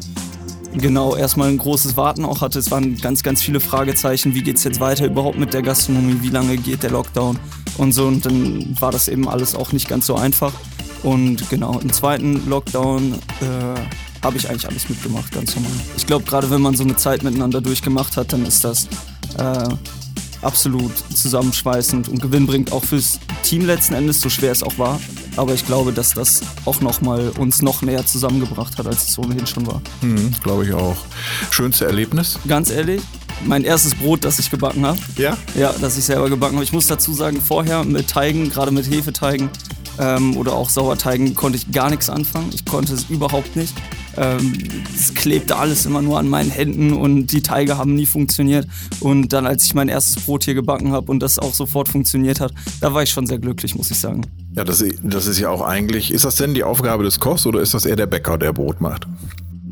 genau 0.73 1.15
erstmal 1.15 1.49
ein 1.49 1.57
großes 1.57 1.97
Warten 1.97 2.25
auch 2.25 2.41
hatte. 2.41 2.57
Es 2.57 2.71
waren 2.71 2.97
ganz, 2.97 3.21
ganz 3.21 3.43
viele 3.43 3.59
Fragezeichen. 3.59 4.33
Wie 4.33 4.41
geht's 4.41 4.63
jetzt 4.63 4.79
weiter 4.79 5.05
überhaupt 5.05 5.37
mit 5.37 5.53
der 5.53 5.61
Gastronomie? 5.61 6.17
Wie 6.21 6.29
lange 6.29 6.57
geht 6.57 6.83
der 6.83 6.91
Lockdown? 6.91 7.37
Und 7.77 7.91
so. 7.93 8.07
Und 8.07 8.25
dann 8.25 8.75
war 8.79 8.91
das 8.91 9.07
eben 9.07 9.27
alles 9.27 9.53
auch 9.53 9.71
nicht 9.71 9.87
ganz 9.87 10.07
so 10.07 10.15
einfach. 10.15 10.53
Und 11.03 11.47
genau, 11.49 11.79
im 11.79 11.93
zweiten 11.93 12.49
Lockdown 12.49 13.13
äh, 13.13 14.23
habe 14.23 14.37
ich 14.37 14.49
eigentlich 14.49 14.67
alles 14.67 14.89
mitgemacht, 14.89 15.31
ganz 15.31 15.55
normal. 15.55 15.71
Ich 15.97 16.07
glaube, 16.07 16.25
gerade 16.25 16.49
wenn 16.49 16.61
man 16.61 16.75
so 16.75 16.83
eine 16.83 16.95
Zeit 16.95 17.21
miteinander 17.21 17.61
durchgemacht 17.61 18.17
hat, 18.17 18.33
dann 18.33 18.43
ist 18.43 18.63
das 18.63 18.87
äh, 19.37 19.67
absolut 20.41 20.91
zusammenschweißend 21.13 22.09
und 22.09 22.21
gewinnbringend 22.21 22.71
auch 22.71 22.83
fürs 22.83 23.19
Team 23.43 23.65
letzten 23.65 23.93
Endes, 23.93 24.21
so 24.21 24.29
schwer 24.29 24.51
es 24.51 24.63
auch 24.63 24.77
war. 24.77 24.99
Aber 25.37 25.53
ich 25.53 25.65
glaube, 25.65 25.91
dass 25.91 26.13
das 26.13 26.41
auch 26.65 26.81
nochmal 26.81 27.29
uns 27.37 27.61
noch 27.61 27.81
näher 27.81 28.05
zusammengebracht 28.05 28.77
hat, 28.77 28.87
als 28.87 29.09
es 29.09 29.19
ohnehin 29.19 29.45
schon 29.45 29.67
war. 29.67 29.81
Mhm, 30.01 30.33
glaube 30.43 30.65
ich 30.65 30.73
auch. 30.73 30.97
Schönste 31.51 31.85
Erlebnis? 31.85 32.39
Ganz 32.47 32.69
ehrlich, 32.69 33.01
mein 33.43 33.63
erstes 33.63 33.95
Brot, 33.95 34.23
das 34.23 34.39
ich 34.39 34.49
gebacken 34.49 34.85
habe. 34.85 34.99
Ja. 35.17 35.37
Ja, 35.55 35.73
das 35.79 35.97
ich 35.97 36.05
selber 36.05 36.29
gebacken 36.29 36.55
habe. 36.55 36.63
Ich 36.63 36.73
muss 36.73 36.87
dazu 36.87 37.13
sagen, 37.13 37.41
vorher 37.41 37.83
mit 37.83 38.09
Teigen, 38.09 38.49
gerade 38.49 38.71
mit 38.71 38.89
Hefeteigen 38.89 39.49
ähm, 39.99 40.37
oder 40.37 40.53
auch 40.53 40.69
Sauerteigen, 40.69 41.35
konnte 41.35 41.57
ich 41.57 41.71
gar 41.71 41.89
nichts 41.89 42.09
anfangen. 42.09 42.51
Ich 42.53 42.65
konnte 42.65 42.93
es 42.93 43.05
überhaupt 43.09 43.55
nicht. 43.55 43.73
Ähm, 44.17 44.53
es 44.95 45.13
klebte 45.13 45.57
alles 45.57 45.85
immer 45.85 46.01
nur 46.01 46.19
an 46.19 46.27
meinen 46.27 46.49
Händen 46.49 46.93
und 46.93 47.27
die 47.27 47.41
Teige 47.41 47.77
haben 47.77 47.95
nie 47.95 48.05
funktioniert. 48.05 48.67
Und 48.99 49.33
dann, 49.33 49.45
als 49.45 49.65
ich 49.65 49.73
mein 49.73 49.89
erstes 49.89 50.23
Brot 50.23 50.45
hier 50.45 50.53
gebacken 50.53 50.91
habe 50.91 51.11
und 51.11 51.19
das 51.21 51.39
auch 51.39 51.53
sofort 51.53 51.89
funktioniert 51.89 52.39
hat, 52.39 52.53
da 52.81 52.93
war 52.93 53.03
ich 53.03 53.09
schon 53.09 53.27
sehr 53.27 53.39
glücklich, 53.39 53.75
muss 53.75 53.91
ich 53.91 53.99
sagen. 53.99 54.21
Ja, 54.55 54.63
das, 54.63 54.83
das 55.03 55.27
ist 55.27 55.39
ja 55.39 55.49
auch 55.49 55.61
eigentlich, 55.61 56.11
ist 56.11 56.25
das 56.25 56.35
denn 56.35 56.53
die 56.53 56.63
Aufgabe 56.63 57.03
des 57.03 57.19
Kochs 57.19 57.45
oder 57.45 57.59
ist 57.59 57.73
das 57.73 57.85
eher 57.85 57.95
der 57.95 58.07
Bäcker, 58.07 58.37
der 58.37 58.53
Brot 58.53 58.81
macht? 58.81 59.07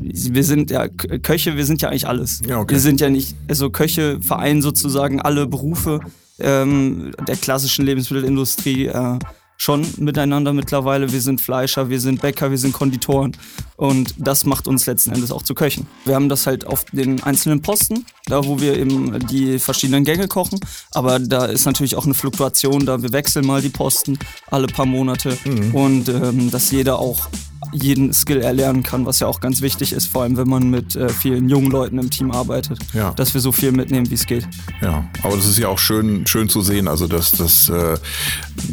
wir 0.04 0.44
sind 0.44 0.70
ja 0.70 0.86
Köche, 0.88 1.56
wir 1.56 1.64
sind 1.64 1.80
ja 1.80 1.88
eigentlich 1.88 2.06
alles. 2.06 2.42
Ja, 2.46 2.58
okay. 2.60 2.74
Wir 2.74 2.80
sind 2.80 3.00
ja 3.00 3.08
nicht, 3.08 3.34
also 3.48 3.70
Köche 3.70 4.20
vereinen 4.20 4.60
sozusagen 4.60 5.20
alle 5.20 5.46
Berufe 5.46 6.00
ähm, 6.38 7.12
der 7.26 7.36
klassischen 7.36 7.86
Lebensmittelindustrie 7.86 8.86
äh, 8.86 9.18
schon 9.56 9.86
miteinander 9.98 10.52
mittlerweile. 10.52 11.12
Wir 11.12 11.20
sind 11.20 11.40
Fleischer, 11.40 11.88
wir 11.88 12.00
sind 12.00 12.20
Bäcker, 12.20 12.50
wir 12.50 12.58
sind 12.58 12.72
Konditoren 12.72 13.36
und 13.76 14.14
das 14.18 14.44
macht 14.44 14.66
uns 14.66 14.86
letzten 14.86 15.12
Endes 15.12 15.30
auch 15.30 15.42
zu 15.42 15.54
Köchen. 15.54 15.86
Wir 16.04 16.14
haben 16.14 16.28
das 16.28 16.46
halt 16.46 16.66
auf 16.66 16.84
den 16.86 17.22
einzelnen 17.22 17.62
Posten, 17.62 18.04
da 18.26 18.44
wo 18.44 18.60
wir 18.60 18.76
eben 18.76 19.26
die 19.28 19.58
verschiedenen 19.58 20.04
Gänge 20.04 20.28
kochen, 20.28 20.60
aber 20.92 21.18
da 21.18 21.46
ist 21.46 21.64
natürlich 21.66 21.96
auch 21.96 22.04
eine 22.04 22.14
Fluktuation, 22.14 22.84
da 22.86 23.02
wir 23.02 23.12
wechseln 23.12 23.46
mal 23.46 23.62
die 23.62 23.68
Posten 23.70 24.18
alle 24.50 24.66
paar 24.66 24.86
Monate 24.86 25.38
Mhm. 25.44 25.74
und 25.74 26.08
ähm, 26.08 26.50
dass 26.50 26.70
jeder 26.70 26.98
auch 26.98 27.28
jeden 27.74 28.12
Skill 28.12 28.40
erlernen 28.40 28.82
kann, 28.82 29.04
was 29.04 29.20
ja 29.20 29.26
auch 29.26 29.40
ganz 29.40 29.60
wichtig 29.60 29.92
ist, 29.92 30.06
vor 30.06 30.22
allem 30.22 30.36
wenn 30.36 30.48
man 30.48 30.70
mit 30.70 30.94
äh, 30.96 31.08
vielen 31.08 31.48
jungen 31.48 31.70
Leuten 31.70 31.98
im 31.98 32.08
Team 32.10 32.30
arbeitet, 32.30 32.78
Ja. 32.94 33.10
dass 33.12 33.34
wir 33.34 33.40
so 33.40 33.52
viel 33.52 33.72
mitnehmen, 33.72 34.08
wie 34.10 34.14
es 34.14 34.26
geht. 34.26 34.46
Ja, 34.80 35.04
aber 35.22 35.36
das 35.36 35.46
ist 35.46 35.58
ja 35.58 35.68
auch 35.68 35.78
schön, 35.78 36.26
schön 36.26 36.48
zu 36.48 36.62
sehen, 36.62 36.88
also 36.88 37.06
dass, 37.06 37.32
dass 37.32 37.68
äh, 37.68 37.96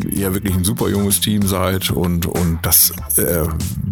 ihr 0.10 0.34
wirklich 0.34 0.56
ein 0.56 0.64
super 0.64 0.88
junges 0.90 1.20
Team 1.20 1.46
seid 1.48 1.92
und, 1.92 2.26
und 2.28 2.60
dass, 2.62 2.92
äh, 3.18 3.44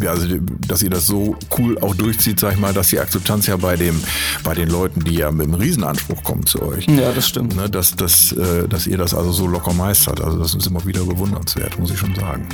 ja, 0.02 0.10
also, 0.10 0.26
dass 0.66 0.82
ihr 0.82 0.90
das 0.90 1.06
so 1.06 1.36
cool 1.58 1.76
auch 1.80 1.94
durchzieht, 1.94 2.38
sag 2.40 2.54
ich 2.54 2.58
mal, 2.60 2.72
dass 2.72 2.88
die 2.88 2.98
Akzeptanz 3.00 3.46
ja 3.46 3.56
bei, 3.56 3.76
dem, 3.76 4.00
bei 4.44 4.54
den 4.54 4.68
Leuten, 4.68 5.02
die 5.04 5.14
ja 5.14 5.30
mit 5.32 5.46
einem 5.48 5.54
Riesenanspruch 5.54 6.22
kommen 6.22 6.46
zu 6.46 6.62
euch, 6.62 6.86
Ja, 6.86 7.12
das 7.12 7.28
stimmt. 7.28 7.56
ne, 7.56 7.68
dass, 7.68 7.96
dass, 7.96 8.32
äh, 8.32 8.68
dass 8.68 8.86
ihr 8.86 8.96
das 8.98 9.12
also 9.14 9.32
so 9.32 9.46
locker 9.46 9.72
meistert. 9.72 10.20
Also 10.20 10.38
das 10.38 10.54
ist 10.54 10.66
immer 10.66 10.84
wieder 10.86 11.02
bewundernswert, 11.04 11.78
muss 11.78 11.90
ich 11.90 11.98
schon 11.98 12.14
sagen. 12.14 12.48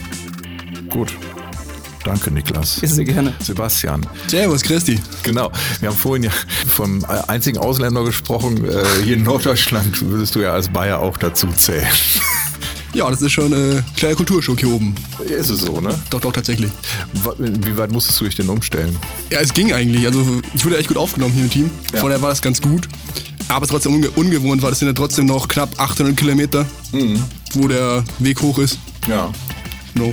Gut. 0.91 1.13
Danke, 2.07 2.31
Niklas. 2.31 2.77
Sehr 2.77 3.05
gerne. 3.05 3.35
Sebastian. 3.43 4.07
Servus, 4.29 4.63
Christi. 4.63 5.01
Genau. 5.25 5.51
Wir 5.81 5.89
haben 5.89 5.97
vorhin 5.97 6.23
ja 6.23 6.31
vom 6.69 7.05
einzigen 7.27 7.59
Ausländer 7.59 8.05
gesprochen. 8.05 8.65
Äh, 8.65 8.85
hier 9.03 9.17
in 9.17 9.25
Norddeutschland 9.25 10.09
würdest 10.09 10.37
du 10.37 10.41
ja 10.41 10.53
als 10.53 10.69
Bayer 10.69 11.01
auch 11.01 11.17
dazu 11.19 11.49
zählen. 11.59 11.89
Ja, 12.95 13.11
das 13.11 13.23
ist 13.23 13.33
schon 13.33 13.53
ein 13.53 13.79
äh, 13.79 13.83
kleiner 13.97 14.15
Kulturschock 14.15 14.61
hier 14.61 14.69
oben. 14.69 14.95
Ist 15.29 15.51
es 15.51 15.63
so, 15.63 15.81
ne? 15.81 16.01
Doch, 16.11 16.21
doch, 16.21 16.33
tatsächlich. 16.33 16.71
Wie 17.39 17.77
weit 17.77 17.91
musstest 17.91 18.21
du 18.21 18.25
dich 18.25 18.37
denn 18.37 18.49
umstellen? 18.49 18.97
Ja, 19.31 19.41
es 19.41 19.53
ging 19.53 19.73
eigentlich. 19.73 20.07
Also, 20.07 20.25
ich 20.55 20.65
wurde 20.65 20.79
echt 20.79 20.87
gut 20.87 20.99
aufgenommen 20.99 21.35
hier 21.35 21.43
im 21.43 21.51
Team. 21.51 21.71
Ja. 21.93 22.03
Vorher 22.03 22.23
war 22.23 22.29
das 22.29 22.41
ganz 22.41 22.63
gut. 22.63 22.87
Aber 23.49 23.67
trotzdem 23.67 23.95
unge 23.95 24.11
ungewohnt 24.11 24.63
war. 24.63 24.71
Das 24.71 24.79
sind 24.79 24.87
ja 24.87 24.95
trotzdem 24.95 25.27
noch 25.27 25.49
knapp 25.49 25.71
800 25.77 26.17
Kilometer, 26.17 26.67
wo 27.55 27.67
der 27.67 28.05
Weg 28.21 28.41
hoch 28.43 28.59
ist. 28.59 28.79
Ja. 29.09 29.33
No. 29.95 30.13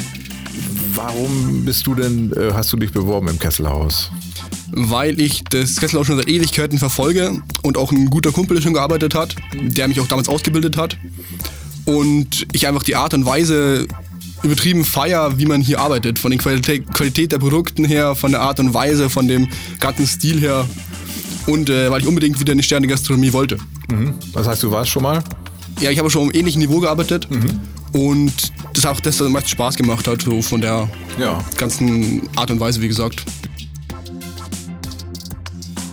Warum 0.96 1.66
bist 1.66 1.88
du 1.88 1.96
denn, 1.96 2.32
äh, 2.34 2.52
hast 2.54 2.72
du 2.72 2.78
dich 2.78 2.92
beworben 2.92 3.28
im 3.28 3.40
Kesselhaus? 3.40 4.12
Weil 4.72 5.20
ich 5.20 5.44
das 5.44 5.78
Kesselhaus 5.78 6.08
schon 6.08 6.18
seit 6.18 6.28
Ewigkeiten 6.28 6.78
verfolge 6.78 7.42
und 7.64 7.78
auch 7.78 7.92
ein 7.92 8.10
guter 8.10 8.32
Kumpel 8.32 8.62
schon 8.62 8.74
gearbeitet 8.74 9.16
hat, 9.16 9.36
der 9.54 9.88
mich 9.88 10.00
auch 10.00 10.08
damals 10.08 10.30
ausgebildet 10.30 10.78
hat. 10.78 10.98
Und 11.86 12.48
ich 12.54 12.68
einfach 12.68 12.84
die 12.84 12.96
Art 12.96 13.14
und 13.14 13.26
Weise 13.26 13.88
übertrieben 14.44 14.86
feier, 14.86 15.38
wie 15.38 15.46
man 15.46 15.62
hier 15.62 15.80
arbeitet. 15.80 16.20
Von 16.20 16.32
der 16.32 16.40
Qualität, 16.40 17.32
der 17.32 17.40
Produkten 17.40 17.86
her, 17.86 18.16
von 18.16 18.32
der 18.32 18.42
Art 18.42 18.60
und 18.60 18.74
Weise, 18.74 19.10
von 19.10 19.28
dem 19.28 19.48
ganzen 19.80 20.06
Stil 20.06 20.40
her. 20.40 20.68
Und 21.48 21.70
äh, 21.70 21.90
weil 21.92 22.02
ich 22.02 22.08
unbedingt 22.08 22.40
wieder 22.40 22.52
in 22.52 22.60
die 22.60 22.64
Sterne-Gastronomie 22.64 23.34
wollte. 23.34 23.58
Das 24.34 24.48
heißt, 24.48 24.64
du 24.64 24.72
warst 24.72 24.92
schon 24.92 25.04
mal? 25.04 25.24
Ja, 25.82 25.90
ich 25.90 26.00
habe 26.00 26.10
schon 26.10 26.30
auf 26.30 26.36
ähnlichem 26.36 26.60
Niveau 26.60 26.80
gearbeitet. 26.80 27.28
Und 27.94 28.34
das 28.74 28.86
auch 28.86 29.00
das, 29.00 29.20
was 29.20 29.28
am 29.28 29.34
meisten 29.34 29.50
Spaß 29.50 29.76
gemacht 29.76 30.08
hat, 30.08 30.24
so 30.24 30.42
von 30.42 30.62
der 30.62 30.90
Ja. 31.20 31.40
ganzen 31.58 32.28
Art 32.36 32.50
und 32.52 32.60
Weise, 32.60 32.82
wie 32.82 32.88
gesagt. 32.88 33.24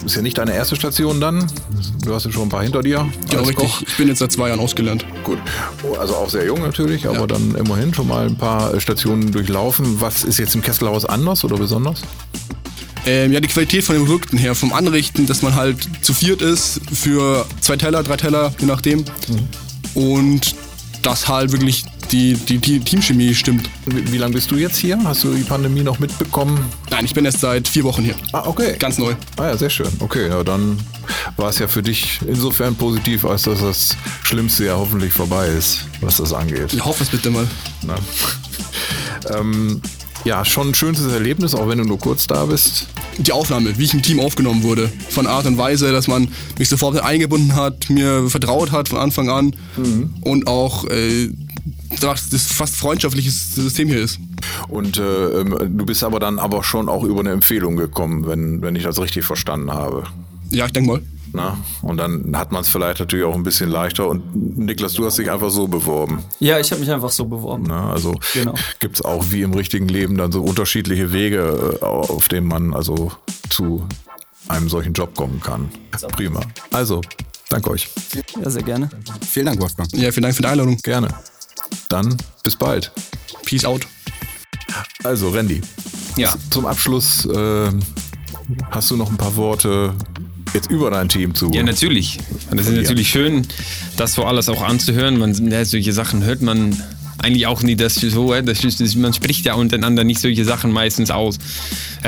Ist 0.05 0.17
ja 0.17 0.23
nicht 0.23 0.39
deine 0.39 0.55
erste 0.55 0.77
Station 0.77 1.21
dann. 1.21 1.47
Du 2.05 2.15
hast 2.15 2.25
ja 2.25 2.33
schon 2.33 2.45
ein 2.45 2.49
paar 2.49 2.63
hinter 2.63 2.83
dir. 2.83 3.01
Als 3.37 3.49
richtig. 3.49 3.57
Koch. 3.57 3.83
Ich 3.87 3.97
bin 3.99 4.09
jetzt 4.09 4.19
seit 4.21 4.33
zwei 4.33 4.49
Jahren 4.49 4.61
ausgelernt. 4.61 5.05
Gut. 5.25 5.39
Also 6.01 6.17
auch 6.17 6.31
sehr 6.31 6.47
jung 6.47 6.61
natürlich, 6.61 7.07
aber 7.07 7.21
Ja. 7.21 7.27
dann 7.27 7.55
immerhin 7.55 7.93
schon 7.93 8.09
mal 8.09 8.27
ein 8.27 8.37
paar 8.37 8.73
äh, 8.75 8.81
Stationen 8.81 9.31
durchlaufen. 9.31 10.01
Was 10.01 10.25
ist 10.25 10.39
jetzt 10.39 10.55
im 10.55 10.63
Kesselhaus 10.63 11.05
anders 11.05 11.45
oder 11.45 11.59
besonders? 11.59 12.01
Ähm, 13.07 13.33
ja, 13.33 13.41
die 13.41 13.49
Qualität 13.49 13.85
von 13.85 13.95
den 13.95 14.05
Produkten 14.07 14.39
her, 14.39 14.55
vom 14.55 14.73
Anrichten, 14.73 15.27
dass 15.27 15.43
man 15.43 15.55
halt 15.55 15.77
zu 16.03 16.13
viert 16.15 16.41
ist 16.43 16.81
für 16.93 17.47
zwei 17.61 17.77
Teller, 17.77 18.03
drei 18.03 18.17
Teller, 18.17 18.53
je 18.59 18.67
nachdem. 18.67 19.05
Und 19.95 20.55
dass 21.03 21.29
halt 21.29 21.53
wirklich 21.53 21.85
die, 22.11 22.35
die, 22.35 22.59
die 22.59 22.81
Teamchemie 22.81 23.35
stimmt. 23.35 23.69
Wie, 23.87 24.13
wie 24.13 24.19
lange 24.19 24.35
bist 24.35 24.51
du 24.51 24.57
jetzt 24.57 24.77
hier? 24.77 24.99
Hast 25.05 25.25
du 25.25 25.35
die 25.35 25.43
Pandemie 25.43 25.83
noch 25.83 25.99
mitbekommen? 25.99 26.65
Nein, 26.91 27.05
ich 27.05 27.15
bin 27.15 27.25
erst 27.25 27.41
seit 27.41 27.69
vier 27.69 27.85
Wochen 27.85 28.03
hier. 28.03 28.15
Ah, 28.33 28.45
okay. 28.47 28.77
Ganz 28.79 28.99
neu. 28.99 29.15
Ah 29.37 29.49
ja, 29.49 29.57
sehr 29.57 29.71
schön. 29.71 29.89
Okay, 30.01 30.29
ja, 30.29 30.43
dann 30.43 30.79
war 31.37 31.51
es 31.51 31.59
ja 31.59 31.69
für 31.69 31.83
dich 31.83 32.21
insofern 32.27 32.75
positiv, 32.75 33.25
als 33.25 33.43
dass 33.43 33.61
das 33.61 33.97
Schlimmste 34.23 34.67
ja 34.67 34.77
hoffentlich 34.77 35.13
vorbei 35.13 35.47
ist, 35.49 35.87
was 36.01 36.19
das 36.19 36.33
angeht. 36.33 36.73
Ich 36.73 36.85
hoffe 36.85 37.03
es 37.03 37.09
bitte 37.09 37.31
mal. 37.31 37.47
Ähm, 39.29 39.83
ja, 40.25 40.45
schon 40.45 40.69
ein 40.69 40.75
schönes 40.75 41.05
Erlebnis, 41.07 41.55
auch 41.55 41.69
wenn 41.69 41.79
du 41.79 41.85
nur 41.85 41.99
kurz 41.99 42.27
da 42.27 42.45
bist. 42.47 42.87
Die 43.21 43.33
Aufnahme, 43.33 43.79
wie 43.79 43.85
ich 43.85 43.95
im 43.95 44.03
Team 44.03 44.19
aufgenommen 44.19 44.63
wurde. 44.63 44.91
Von 45.11 45.27
Art 45.27 45.47
und 45.47 45.59
Weise, 45.59 45.93
dass 45.93 46.09
man 46.09 46.29
mich 46.59 46.69
sofort 46.69 47.01
eingebunden 47.01 47.55
hat, 47.55 47.91
mir 47.91 48.29
vertraut 48.29 48.73
hat 48.73 48.89
von 48.89 48.99
Anfang 48.99 49.29
an 49.29 49.55
und 50.23 50.47
auch 50.47 50.85
äh, 50.87 51.29
das 52.01 52.47
fast 52.47 52.77
freundschaftliches 52.77 53.55
System 53.55 53.89
hier 53.89 54.01
ist. 54.01 54.19
Und 54.69 54.99
äh, 54.99 55.41
ähm, 55.41 55.77
du 55.77 55.85
bist 55.85 56.03
aber 56.03 56.21
dann 56.21 56.39
aber 56.39 56.63
schon 56.63 56.89
auch 56.89 57.05
über 57.05 57.21
eine 57.21 57.31
Empfehlung 57.31 57.77
gekommen, 57.77 58.27
wenn, 58.27 58.63
wenn 58.63 58.77
ich 58.77 58.85
das 58.85 59.01
richtig 59.01 59.25
verstanden 59.25 59.73
habe. 59.73 60.05
Ja, 60.51 60.67
ich 60.67 60.73
denke 60.73 60.91
mal. 60.93 61.03
Na? 61.33 61.57
Und 61.83 61.97
dann 61.99 62.37
hat 62.37 62.51
man 62.53 62.63
es 62.63 62.69
vielleicht 62.69 62.99
natürlich 63.01 63.25
auch 63.25 63.35
ein 63.35 63.43
bisschen 63.43 63.71
leichter. 63.71 64.09
Und 64.09 64.59
Niklas, 64.59 64.95
du 64.95 65.05
hast 65.07 65.19
dich 65.19 65.31
einfach 65.31 65.51
so 65.51 65.69
beworben. 65.69 66.25
Ja, 66.41 66.59
ich 66.59 66.71
habe 66.73 66.81
mich 66.81 66.91
einfach 66.91 67.11
so 67.11 67.25
beworben. 67.25 67.65
Na? 67.69 67.91
Also 67.93 68.15
Genau. 68.35 68.55
gibt 68.81 68.97
es 68.97 69.03
auch 69.05 69.25
wie 69.31 69.43
im 69.43 69.55
richtigen 69.55 69.89
Leben 69.89 70.17
dann 70.17 70.33
so 70.33 70.43
unterschiedliche 70.43 71.13
Wege, 71.13 71.79
äh, 71.81 71.85
auf 71.85 72.29
denen 72.29 72.49
man 72.49 72.75
also 72.75 73.13
zu 73.49 73.87
einem 74.49 74.69
solchen 74.69 74.93
Job 74.93 75.15
kommen 75.17 75.41
kann. 75.41 75.71
Prima. 76.13 76.41
Also, 76.73 77.01
danke 77.49 77.71
euch. 77.71 77.89
Ja, 78.43 78.51
sehr 78.51 78.63
gerne. 78.63 78.91
Vielen 79.29 79.47
Dank, 79.47 79.61
Wolfgang. 79.61 79.89
Ja, 79.95 80.11
vielen 80.11 80.23
Dank 80.25 80.35
für 80.35 80.43
die 80.43 80.49
Einladung. 80.49 80.77
Gerne. 80.79 81.09
Dann 81.89 82.17
bis 82.43 82.57
bald. 82.57 82.91
Peace 83.45 83.65
out. 83.65 83.87
Also, 85.05 85.29
Randy, 85.31 85.61
Ja. 86.17 86.35
zum 86.51 86.67
Abschluss 86.67 87.25
äh, 87.27 87.71
hast 88.71 88.91
du 88.91 88.97
noch 88.97 89.11
ein 89.11 89.17
paar 89.17 89.37
Worte 89.37 89.95
jetzt 90.55 90.71
über 90.71 90.91
dein 90.91 91.09
Team 91.09 91.35
zu. 91.35 91.51
Ja, 91.53 91.63
natürlich. 91.63 92.19
Und 92.51 92.59
das 92.59 92.67
ist 92.67 92.77
natürlich 92.77 93.09
schön, 93.09 93.47
das 93.97 94.15
so 94.15 94.25
alles 94.25 94.49
auch 94.49 94.63
anzuhören. 94.63 95.19
Man, 95.19 95.35
ja, 95.51 95.65
solche 95.65 95.93
Sachen 95.93 96.25
hört 96.25 96.43
man 96.43 96.77
eigentlich 97.21 97.47
auch 97.47 97.63
nie. 97.63 97.77
Das 97.77 97.95
so, 97.95 98.35
das 98.41 98.65
ist, 98.65 98.97
man 98.97 99.13
spricht 99.13 99.45
ja 99.47 99.55
untereinander 99.55 100.05
nicht 100.05 100.21
solche 100.21 100.45
Sachen 100.45 100.73
meistens 100.73 101.11
aus. 101.11 101.39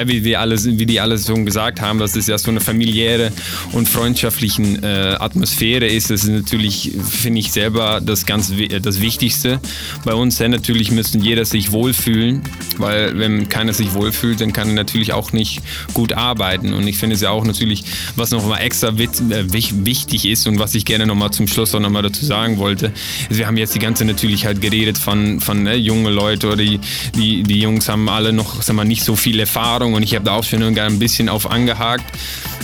Wie, 0.06 0.24
wir 0.24 0.40
alles, 0.40 0.66
wie 0.66 0.86
die 0.86 1.00
alles 1.00 1.26
schon 1.26 1.44
gesagt 1.44 1.80
haben, 1.80 1.98
dass 1.98 2.16
es 2.16 2.26
ja 2.26 2.38
so 2.38 2.50
eine 2.50 2.60
familiäre 2.60 3.30
und 3.72 3.88
freundschaftlichen 3.88 4.82
äh, 4.82 5.16
Atmosphäre 5.18 5.86
ist. 5.86 6.10
Das 6.10 6.24
ist 6.24 6.30
natürlich, 6.30 6.92
finde 7.08 7.40
ich 7.40 7.52
selber, 7.52 8.00
das 8.00 8.24
ganz 8.24 8.50
äh, 8.52 8.80
das 8.80 9.00
Wichtigste. 9.00 9.60
Bei 10.04 10.14
uns 10.14 10.38
ja, 10.38 10.48
natürlich 10.48 10.90
müssen 10.90 11.22
jeder 11.22 11.44
sich 11.44 11.72
wohlfühlen, 11.72 12.40
weil 12.78 13.18
wenn 13.18 13.48
keiner 13.48 13.74
sich 13.74 13.92
wohlfühlt, 13.92 14.40
dann 14.40 14.52
kann 14.52 14.68
er 14.68 14.74
natürlich 14.74 15.12
auch 15.12 15.32
nicht 15.32 15.60
gut 15.92 16.14
arbeiten. 16.14 16.72
Und 16.72 16.88
ich 16.88 16.96
finde 16.96 17.16
es 17.16 17.20
ja 17.20 17.30
auch 17.30 17.44
natürlich, 17.44 17.84
was 18.16 18.30
noch 18.30 18.46
mal 18.46 18.58
extra 18.58 18.88
äh, 18.88 19.52
wich- 19.52 19.84
wichtig 19.84 20.24
ist 20.24 20.46
und 20.46 20.58
was 20.58 20.74
ich 20.74 20.84
gerne 20.84 21.06
noch 21.06 21.14
mal 21.14 21.30
zum 21.30 21.46
Schluss 21.46 21.74
auch 21.74 21.80
noch 21.80 21.90
mal 21.90 22.02
dazu 22.02 22.24
sagen 22.24 22.56
wollte, 22.56 22.92
ist, 23.28 23.38
wir 23.38 23.46
haben 23.46 23.58
jetzt 23.58 23.74
die 23.74 23.78
ganze 23.78 24.04
natürlich 24.04 24.46
halt 24.46 24.60
geredet 24.60 24.96
von, 25.02 25.40
von 25.40 25.62
ne, 25.62 25.74
junge 25.76 26.10
Leute 26.10 26.46
oder 26.46 26.56
die, 26.56 26.80
die, 27.14 27.42
die 27.42 27.60
Jungs 27.60 27.88
haben 27.88 28.08
alle 28.08 28.32
noch 28.32 28.62
sag 28.62 28.74
mal, 28.74 28.84
nicht 28.84 29.04
so 29.04 29.16
viel 29.16 29.38
Erfahrung 29.40 29.94
und 29.94 30.02
ich 30.02 30.14
habe 30.14 30.24
da 30.24 30.32
auch 30.32 30.44
schon 30.44 30.62
ein 30.62 30.98
bisschen 30.98 31.28
auf 31.28 31.50
angehakt. 31.50 32.04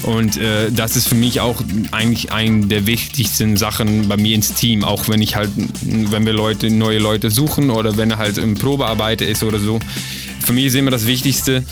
Und 0.05 0.37
äh, 0.37 0.71
das 0.71 0.97
ist 0.97 1.09
für 1.09 1.17
mich 1.17 1.41
auch 1.41 1.61
eigentlich 1.91 2.31
eine 2.33 2.67
der 2.67 2.87
wichtigsten 2.87 3.57
Sachen 3.57 4.09
bei 4.09 4.17
mir 4.17 4.35
ins 4.35 4.55
Team, 4.55 4.85
auch 4.85 5.09
wenn 5.09 5.21
ich 5.21 5.35
halt, 5.35 5.51
wenn 5.83 6.25
wir 6.25 6.33
Leute, 6.33 6.71
neue 6.71 6.99
Leute 6.99 7.31
suchen 7.31 7.71
oder 7.71 7.97
wenn 7.97 8.13
er 8.13 8.19
halt 8.19 8.39
im 8.39 8.55
Probearbeiter 8.55 9.27
ist 9.27 9.43
oder 9.43 9.59
so. 9.59 9.81
Für 10.41 10.53
mich 10.53 10.67
ist 10.67 10.75
immer 10.75 10.91
das 10.91 11.07
Wichtigste, 11.07 11.65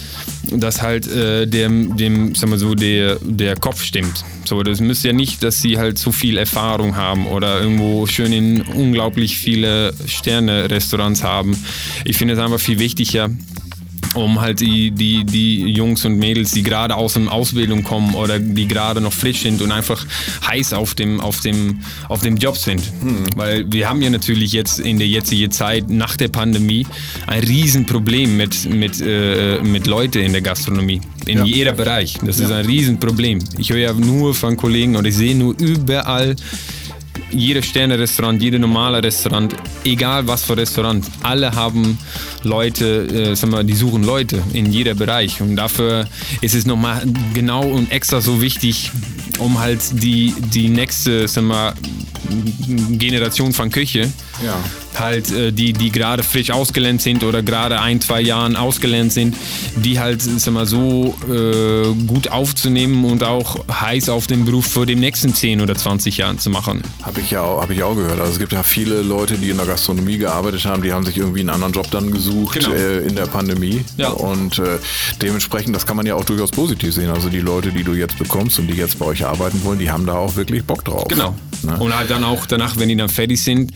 dass 0.51 0.83
halt 0.83 1.07
äh, 1.09 1.47
dem, 1.47 1.97
dem, 1.97 2.35
sag 2.35 2.51
mal 2.51 2.59
so, 2.59 2.75
der, 2.75 3.17
der 3.23 3.57
Kopf 3.57 3.83
stimmt. 3.83 4.25
So, 4.45 4.63
das 4.63 4.81
müsste 4.81 5.09
ja 5.09 5.15
nicht, 5.15 5.43
dass 5.43 5.61
sie 5.61 5.79
halt 5.79 5.99
zu 5.99 6.13
viel 6.13 6.37
Erfahrung 6.37 6.97
haben 6.97 7.27
oder 7.27 7.61
irgendwo 7.61 8.07
schön 8.07 8.33
in 8.33 8.63
unglaublich 8.63 9.39
viele 9.39 9.95
Sterne-Restaurants 10.07 11.23
haben. 11.23 11.57
Ich 12.05 12.17
finde 12.17 12.35
es 12.35 12.41
einfach 12.41 12.61
viel 12.61 12.79
wichtiger, 12.79 13.31
um 14.17 14.41
halt 14.41 14.61
die, 14.61 14.91
die, 14.91 15.25
die 15.25 15.67
Jungs 15.73 16.05
und 16.05 16.19
Mädels, 16.19 16.53
die 16.53 16.63
gerade 16.63 16.95
aus 16.95 17.15
der 17.15 17.31
Ausbildung 17.31 17.83
kommen 17.83 18.15
oder 18.15 18.39
die 18.39 18.67
gerade 18.67 19.01
noch 19.01 19.13
frisch 19.13 19.43
sind 19.43 19.63
und 19.63 19.73
einfach 19.73 20.05
heiß 20.47 20.73
auf 20.73 20.95
dem, 20.95 21.21
auf 21.21 21.41
dem, 21.41 21.81
auf 22.09 22.23
dem 22.23 22.37
Job 22.37 22.57
sind. 22.57 22.83
Weil 23.37 23.71
wir 23.71 23.89
haben 23.89 24.03
ja 24.03 24.11
natürlich 24.11 24.53
jetzt 24.53 24.81
in 24.81 24.99
der 24.99 25.09
jetzigen 25.09 25.51
Zeit 25.51 25.91
nach 25.91 26.17
der 26.17 26.29
Pandemie 26.29 26.87
ein 27.27 27.43
Riesenproblem 27.43 28.37
mit, 28.37 28.69
mit, 28.69 29.01
äh, 29.01 29.61
mit 29.63 29.87
Leuten 29.87 30.19
in 30.19 30.33
der 30.33 30.43
Gastronomie. 30.43 31.01
In 31.27 31.45
jeder 31.45 31.73
Bereich. 31.73 32.19
Das 32.25 32.39
ist 32.39 32.51
ein 32.51 32.67
Riesenproblem. 32.67 33.41
Ich 33.59 33.71
höre 33.71 33.79
ja 33.79 33.93
nur 33.93 34.35
von 34.35 34.57
Kollegen 34.57 34.97
und 34.97 35.05
ich 35.07 35.17
sehe 35.17 35.35
nur 35.35 35.55
überall 35.59 36.37
jedes 37.31 37.67
Sterne-Restaurant, 37.67 38.41
jede 38.41 38.59
normale 38.59 39.03
Restaurant, 39.03 39.55
egal 39.85 40.27
was 40.27 40.45
für 40.45 40.57
Restaurant, 40.57 41.05
alle 41.23 41.53
haben 41.53 41.99
Leute, 42.43 43.07
äh, 43.07 43.35
sag 43.35 43.51
mal, 43.51 43.65
die 43.65 43.75
suchen 43.75 44.05
Leute 44.05 44.43
in 44.53 44.71
jeder 44.73 44.95
Bereich. 44.95 45.41
Und 45.41 45.57
dafür 45.57 46.07
ist 46.41 46.55
es 46.55 46.67
nochmal 46.67 47.03
genau 47.35 47.65
und 47.65 47.91
extra 47.91 48.21
so 48.21 48.41
wichtig, 48.41 48.91
um 49.39 49.59
halt 49.59 49.81
die, 49.93 50.35
die 50.53 50.69
nächste, 50.69 51.29
sag 51.29 51.45
mal, 51.45 51.75
Generation 52.91 53.53
von 53.53 53.71
Küche, 53.71 54.11
Ja. 54.45 54.55
halt, 54.99 55.31
äh, 55.33 55.53
die, 55.53 55.73
die 55.73 55.91
gerade 55.91 56.23
frisch 56.23 56.51
ausgelernt 56.51 57.01
sind 57.03 57.23
oder 57.25 57.43
gerade 57.43 57.81
ein, 57.81 58.01
zwei 58.01 58.21
Jahren 58.21 58.57
ausgelernt 58.57 59.13
sind, 59.13 59.35
die 59.77 59.99
halt, 59.99 60.23
sag 60.23 60.53
mal, 60.55 60.67
so 60.67 61.15
äh, 61.31 61.93
gut 62.07 62.29
aufzunehmen 62.29 63.05
und 63.05 63.23
auch 63.25 63.65
heiß 63.71 64.09
auf 64.09 64.27
den 64.27 64.45
Beruf 64.45 64.67
für 64.67 64.87
die 64.87 64.95
nächsten 64.97 65.35
10 65.35 65.61
oder 65.61 65.75
20 65.75 66.17
Jahren 66.19 66.39
zu 66.39 66.51
machen. 66.51 66.83
Habe 67.03 67.21
ich, 67.21 67.31
ja 67.31 67.43
auch- 67.43 67.61
hab 67.63 67.71
ich 67.71 67.83
auch 67.83 67.95
gehört. 67.95 68.21
Also 68.21 68.33
es 68.33 68.39
gibt 68.39 68.53
ja 68.53 68.63
viele 68.63 69.03
Leute, 69.03 69.37
die 69.39 69.51
in 69.51 69.57
der 69.57 69.67
Gastronomie 69.67 70.19
gearbeitet 70.19 70.65
haben, 70.65 70.83
die 70.83 70.93
haben 70.93 71.05
sich 71.05 71.17
irgendwie 71.19 71.41
einen 71.41 71.51
anderen 71.51 71.73
Job 71.73 71.91
dann 71.91 72.11
gesucht 72.11 72.59
Genau. 72.61 72.73
äh, 72.73 72.99
in 73.07 73.17
der 73.17 73.27
Pandemie. 73.27 73.85
Ja. 73.97 74.09
Und 74.11 74.59
äh, 74.59 74.79
dementsprechend, 75.23 75.75
das 75.77 75.87
kann 75.87 75.97
man 75.97 76.07
ja 76.07 76.15
auch 76.15 76.25
durchaus 76.25 76.51
positiv 76.51 76.95
sehen. 76.95 77.11
Also 77.11 77.29
die 77.29 77.41
Leute, 77.41 77.71
die 77.71 77.85
du 77.85 77.93
jetzt 77.95 78.19
bekommst 78.19 78.59
und 78.59 78.67
die 78.69 78.75
jetzt 78.75 78.99
bei 78.99 79.07
euch 79.07 79.25
arbeiten 79.25 79.63
wollen, 79.65 79.79
die 79.79 79.91
haben 79.91 80.07
da 80.07 80.15
auch 80.15 80.37
wirklich 80.37 80.65
Bock 80.65 80.85
drauf. 80.85 81.07
Genau. 81.09 81.35
Ne? 81.63 81.77
Und 81.79 81.97
halt 81.97 82.11
dann 82.11 82.25
auch 82.25 82.47
danach, 82.47 82.77
wenn 82.79 82.89
die 82.89 82.97
dann 82.97 83.09
fertig 83.09 83.43
sind, 83.43 83.73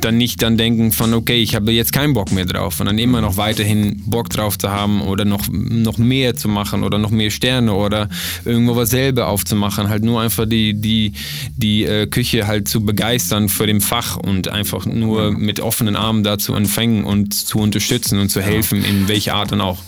dann 0.00 0.16
nicht 0.18 0.42
dann 0.42 0.56
denken 0.56 0.92
von, 0.92 1.14
okay, 1.14 1.42
ich 1.42 1.54
habe 1.54 1.72
jetzt 1.72 1.92
keinen 1.92 2.14
Bock 2.14 2.32
mehr 2.32 2.44
drauf 2.44 2.80
und 2.80 2.86
dann 2.86 2.98
immer 2.98 3.20
noch 3.20 3.36
weiterhin 3.36 4.02
Bock 4.06 4.28
drauf 4.30 4.58
zu 4.58 4.70
haben 4.70 5.00
oder 5.02 5.24
noch, 5.24 5.48
noch 5.50 5.98
mehr 5.98 6.36
zu 6.36 6.48
machen 6.48 6.82
oder 6.82 6.98
noch 6.98 7.10
mehr 7.10 7.30
Sterne 7.30 7.74
oder 7.74 8.08
irgendwo 8.44 8.76
was 8.76 8.90
selber 8.90 9.28
aufzumachen, 9.28 9.88
halt 9.88 10.04
nur 10.04 10.20
einfach 10.20 10.46
die, 10.46 10.74
die, 10.74 11.12
die 11.56 11.84
äh, 11.84 12.06
Küche 12.06 12.46
halt 12.46 12.68
zu 12.68 12.84
begeistern 12.84 13.48
für 13.48 13.66
dem 13.66 13.80
Fach 13.80 14.16
und 14.16 14.48
einfach 14.48 14.86
nur 14.86 15.30
mit 15.32 15.60
offenen 15.60 15.96
Armen 15.96 16.24
da 16.24 16.38
zu 16.38 16.54
empfangen 16.54 17.04
und 17.04 17.34
zu 17.34 17.58
unterstützen 17.58 18.18
und 18.18 18.28
zu 18.28 18.40
helfen, 18.40 18.84
in 18.84 19.08
welcher 19.08 19.34
Art 19.34 19.52
dann 19.52 19.60
auch. 19.60 19.78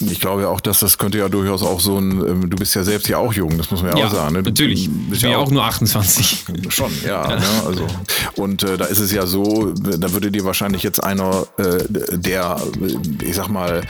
Ich 0.00 0.20
glaube 0.20 0.42
ja 0.42 0.48
auch, 0.48 0.60
dass 0.60 0.80
das 0.80 0.98
könnte 0.98 1.18
ja 1.18 1.28
durchaus 1.28 1.62
auch 1.62 1.80
so 1.80 1.98
ein, 1.98 2.10
ähm, 2.26 2.50
du 2.50 2.56
bist 2.56 2.74
ja 2.74 2.84
selbst 2.84 3.08
ja 3.08 3.18
auch 3.18 3.32
jung, 3.32 3.56
das 3.58 3.70
muss 3.70 3.82
man 3.82 3.96
ja, 3.96 4.06
auch 4.06 4.12
sagen. 4.12 4.34
Ne? 4.34 4.42
Natürlich. 4.42 4.84
Ich 4.84 5.20
bin 5.20 5.30
ja 5.30 5.38
auch 5.38 5.50
nur 5.50 5.64
28. 5.64 6.44
Schon, 6.68 6.90
ja. 7.04 7.28
Ne? 7.38 7.44
Also, 7.66 7.86
und 8.36 8.62
äh, 8.64 8.76
da 8.76 8.86
ist 8.86 8.98
es 8.98 9.12
ja 9.12 9.26
so, 9.26 9.57
da 9.66 10.12
würde 10.12 10.30
dir 10.30 10.44
wahrscheinlich 10.44 10.82
jetzt 10.82 11.02
einer, 11.02 11.46
äh, 11.58 11.84
der, 12.16 12.60
ich 13.24 13.36
sag 13.36 13.48
mal, 13.48 13.82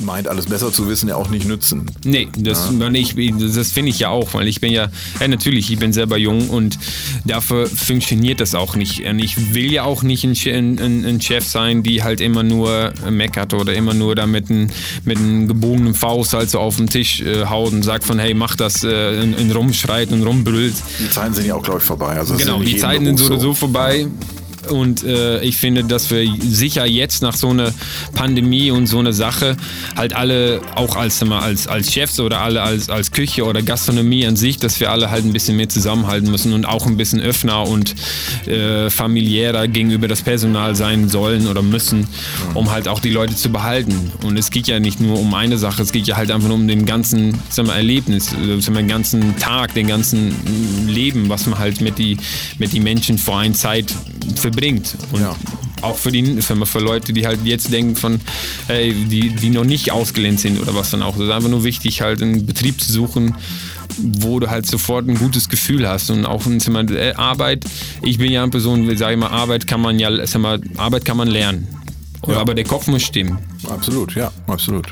meint, 0.00 0.28
alles 0.28 0.46
besser 0.46 0.72
zu 0.72 0.88
wissen, 0.88 1.08
ja 1.08 1.16
auch 1.16 1.28
nicht 1.28 1.46
nützen. 1.46 1.90
Nee, 2.04 2.28
das, 2.36 2.70
ich, 2.92 3.34
das 3.36 3.72
finde 3.72 3.90
ich 3.90 3.98
ja 3.98 4.10
auch, 4.10 4.34
weil 4.34 4.48
ich 4.48 4.60
bin 4.60 4.72
ja, 4.72 4.88
ja, 5.20 5.28
natürlich, 5.28 5.70
ich 5.70 5.78
bin 5.78 5.92
selber 5.92 6.16
jung 6.16 6.50
und 6.50 6.78
dafür 7.24 7.66
funktioniert 7.66 8.40
das 8.40 8.54
auch 8.54 8.76
nicht. 8.76 9.04
Und 9.04 9.18
ich 9.18 9.54
will 9.54 9.72
ja 9.72 9.84
auch 9.84 10.02
nicht 10.02 10.24
ein, 10.24 10.36
ein, 10.46 10.78
ein 10.78 11.16
ein 11.16 11.20
Chef 11.20 11.46
sein, 11.46 11.82
die 11.82 12.02
halt 12.02 12.20
immer 12.20 12.42
nur 12.42 12.92
meckert 13.10 13.54
oder 13.54 13.74
immer 13.74 13.94
nur 13.94 14.14
da 14.14 14.26
mit 14.26 14.50
einem 14.50 14.68
mit 15.04 15.18
einem 15.18 15.48
gebogenen 15.48 15.94
Faust 15.94 16.34
halt 16.34 16.50
so 16.50 16.60
auf 16.60 16.76
den 16.76 16.86
Tisch 16.86 17.20
äh, 17.20 17.46
haut 17.46 17.72
und 17.72 17.82
sagt 17.82 18.04
von, 18.04 18.18
hey, 18.18 18.34
mach 18.34 18.56
das, 18.56 18.84
äh, 18.84 19.20
und, 19.22 19.34
und 19.34 19.50
rumschreit 19.52 20.12
und 20.12 20.22
rumbrüllt. 20.22 20.74
Die 21.00 21.10
Zeiten 21.10 21.34
sind 21.34 21.46
ja 21.46 21.54
auch, 21.54 21.62
glaube 21.62 21.78
ich, 21.78 21.84
vorbei. 21.84 22.18
Also 22.18 22.36
Genau, 22.36 22.58
ja 22.58 22.64
die 22.64 22.76
Zeiten 22.76 23.06
sind 23.06 23.16
Beruf 23.16 23.28
sowieso 23.28 23.54
vorbei. 23.54 24.06
Und 24.70 25.04
äh, 25.04 25.40
ich 25.42 25.56
finde, 25.56 25.84
dass 25.84 26.10
wir 26.10 26.26
sicher 26.40 26.86
jetzt 26.86 27.22
nach 27.22 27.34
so 27.34 27.50
einer 27.50 27.72
Pandemie 28.14 28.70
und 28.70 28.86
so 28.86 28.98
einer 28.98 29.12
Sache 29.12 29.56
halt 29.96 30.14
alle, 30.14 30.60
auch 30.74 30.96
als, 30.96 31.22
als, 31.22 31.66
als 31.68 31.92
Chefs 31.92 32.20
oder 32.20 32.40
alle 32.40 32.62
als, 32.62 32.90
als 32.90 33.10
Küche 33.12 33.44
oder 33.44 33.62
Gastronomie 33.62 34.26
an 34.26 34.36
sich, 34.36 34.58
dass 34.58 34.80
wir 34.80 34.90
alle 34.90 35.10
halt 35.10 35.24
ein 35.24 35.32
bisschen 35.32 35.56
mehr 35.56 35.68
zusammenhalten 35.68 36.30
müssen 36.30 36.52
und 36.52 36.64
auch 36.64 36.86
ein 36.86 36.96
bisschen 36.96 37.20
öffner 37.20 37.66
und 37.66 37.94
äh, 38.46 38.90
familiärer 38.90 39.68
gegenüber 39.68 40.08
das 40.08 40.22
Personal 40.22 40.74
sein 40.74 41.08
sollen 41.08 41.46
oder 41.46 41.62
müssen, 41.62 42.06
um 42.54 42.70
halt 42.70 42.88
auch 42.88 43.00
die 43.00 43.10
Leute 43.10 43.34
zu 43.34 43.50
behalten. 43.50 44.12
Und 44.22 44.36
es 44.36 44.50
geht 44.50 44.66
ja 44.66 44.80
nicht 44.80 45.00
nur 45.00 45.18
um 45.18 45.32
eine 45.34 45.58
Sache, 45.58 45.82
es 45.82 45.92
geht 45.92 46.06
ja 46.06 46.16
halt 46.16 46.30
einfach 46.30 46.48
nur 46.48 46.56
um 46.56 46.68
den 46.68 46.86
ganzen 46.86 47.38
sag 47.48 47.66
mal, 47.66 47.76
Erlebnis, 47.76 48.32
äh, 48.32 48.60
sag 48.60 48.74
mal, 48.74 48.80
den 48.80 48.88
ganzen 48.88 49.36
Tag, 49.36 49.74
den 49.74 49.86
ganzen 49.86 50.28
mm, 50.28 50.88
Leben, 50.88 51.28
was 51.28 51.46
man 51.46 51.58
halt 51.58 51.80
mit 51.80 51.98
die, 51.98 52.16
mit 52.58 52.72
die 52.72 52.80
Menschen 52.80 53.18
vor 53.18 53.38
einer 53.38 53.54
Zeit 53.54 53.86
verbringt. 54.36 54.96
Und 55.12 55.20
Ja. 55.20 55.34
auch 55.82 55.96
für 55.96 56.10
die 56.12 56.40
für, 56.42 56.66
für 56.66 56.78
Leute, 56.80 57.12
die 57.12 57.26
halt 57.26 57.40
jetzt 57.44 57.72
denken 57.72 57.96
von, 57.96 58.20
ey, 58.68 58.92
die, 58.92 59.30
die 59.30 59.50
noch 59.50 59.64
nicht 59.64 59.92
ausgelernt 59.92 60.40
sind 60.40 60.60
oder 60.60 60.74
was 60.74 60.90
dann 60.90 61.02
auch. 61.02 61.16
Es 61.16 61.22
ist 61.22 61.30
einfach 61.30 61.48
nur 61.50 61.64
wichtig, 61.64 62.00
halt 62.00 62.22
einen 62.22 62.46
Betrieb 62.46 62.80
zu 62.80 62.92
suchen, 62.92 63.34
wo 63.98 64.40
du 64.40 64.50
halt 64.50 64.66
sofort 64.66 65.08
ein 65.08 65.18
gutes 65.18 65.48
Gefühl 65.48 65.88
hast 65.88 66.10
und 66.10 66.26
auch 66.26 66.42
sag 66.42 66.68
mal, 66.68 66.90
äh, 66.94 67.12
Arbeit. 67.14 67.64
Ich 68.02 68.18
bin 68.18 68.30
ja 68.32 68.42
eine 68.42 68.50
Person, 68.50 68.94
sage 68.96 69.14
ich 69.14 69.18
mal, 69.20 69.28
Arbeit 69.28 69.66
kann 69.66 69.80
man 69.80 69.98
ja, 69.98 70.26
sag 70.26 70.40
mal, 70.40 70.60
Arbeit 70.76 71.04
kann 71.04 71.16
man 71.16 71.28
lernen. 71.28 71.68
Ja. 72.26 72.38
Aber 72.38 72.54
der 72.54 72.64
Kopf 72.64 72.88
muss 72.88 73.02
stimmen. 73.02 73.38
Absolut, 73.68 74.14
ja, 74.16 74.32
absolut. 74.48 74.86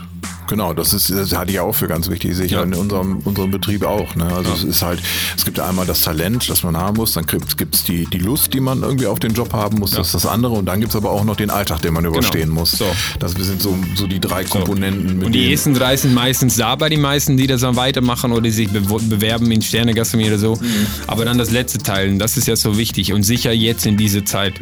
Genau, 0.49 0.73
das 0.73 0.93
ist, 0.93 1.11
das 1.11 1.35
hatte 1.35 1.53
ich 1.53 1.61
auch 1.61 1.75
für 1.75 1.89
ganz 1.89 2.11
wichtig, 2.11 2.37
sicher 2.37 2.59
ja. 2.59 2.63
in 2.63 2.75
unserem, 2.75 3.19
unserem 3.19 3.51
Betrieb 3.51 3.85
auch. 3.85 4.15
Ne? 4.15 4.25
Also 4.27 4.51
ja. 4.51 4.57
es 4.57 4.65
ist 4.65 4.83
halt, 4.83 5.01
es 5.37 5.45
gibt 5.45 5.59
einmal 5.61 5.87
das 5.87 6.03
Talent, 6.03 6.49
das 6.49 6.63
man 6.63 6.77
haben 6.77 6.97
muss, 6.97 7.13
dann 7.15 7.27
gibt 7.27 7.75
es 7.75 7.85
die, 7.85 8.07
die 8.07 8.19
Lust, 8.19 8.53
die 8.55 8.61
man 8.61 8.83
irgendwie 8.83 9.07
auf 9.07 9.19
den 9.19 9.33
Job 9.33 9.53
haben 9.53 9.79
muss, 9.79 9.93
ja. 9.93 9.99
das 9.99 10.09
ist 10.09 10.15
das 10.15 10.27
andere 10.27 10.55
und 10.55 10.67
dann 10.67 10.81
gibt 10.81 10.91
es 10.91 10.97
aber 10.97 11.11
auch 11.11 11.25
noch 11.25 11.37
den 11.37 11.51
Alltag, 11.51 11.81
den 11.83 11.95
man 11.95 12.05
überstehen 12.05 12.49
genau. 12.49 12.61
muss. 12.61 12.73
So. 12.73 12.87
Das 13.19 13.33
sind 13.33 13.63
so, 13.63 13.77
so 13.95 14.07
die 14.07 14.21
drei 14.21 14.45
Komponenten. 14.45 15.21
So. 15.21 15.27
und 15.27 15.33
die 15.33 15.51
ersten 15.51 15.75
drei 15.75 15.97
sind 15.97 16.15
meistens 16.15 16.57
da 16.57 16.75
bei 16.77 16.89
den 16.89 17.01
meisten, 17.01 17.37
die 17.37 17.47
das 17.47 17.63
dann 17.63 17.77
weitermachen 17.77 18.33
oder 18.33 18.43
die 18.43 18.51
sich 18.51 18.69
bewerben 18.71 19.51
in 19.51 19.63
Sternegastronomie 19.63 20.29
oder 20.29 20.39
so. 20.39 20.57
Mhm. 20.57 20.87
Aber 21.07 21.25
dann 21.25 21.39
das 21.39 21.51
letzte 21.51 21.79
Teil, 21.79 22.17
das 22.19 22.37
ist 22.37 22.47
ja 22.47 22.57
so 22.57 22.77
wichtig 22.79 23.13
und 23.13 23.23
sicher 23.23 23.53
jetzt 23.53 23.87
in 23.87 23.97
dieser 23.97 24.25
Zeit, 24.25 24.55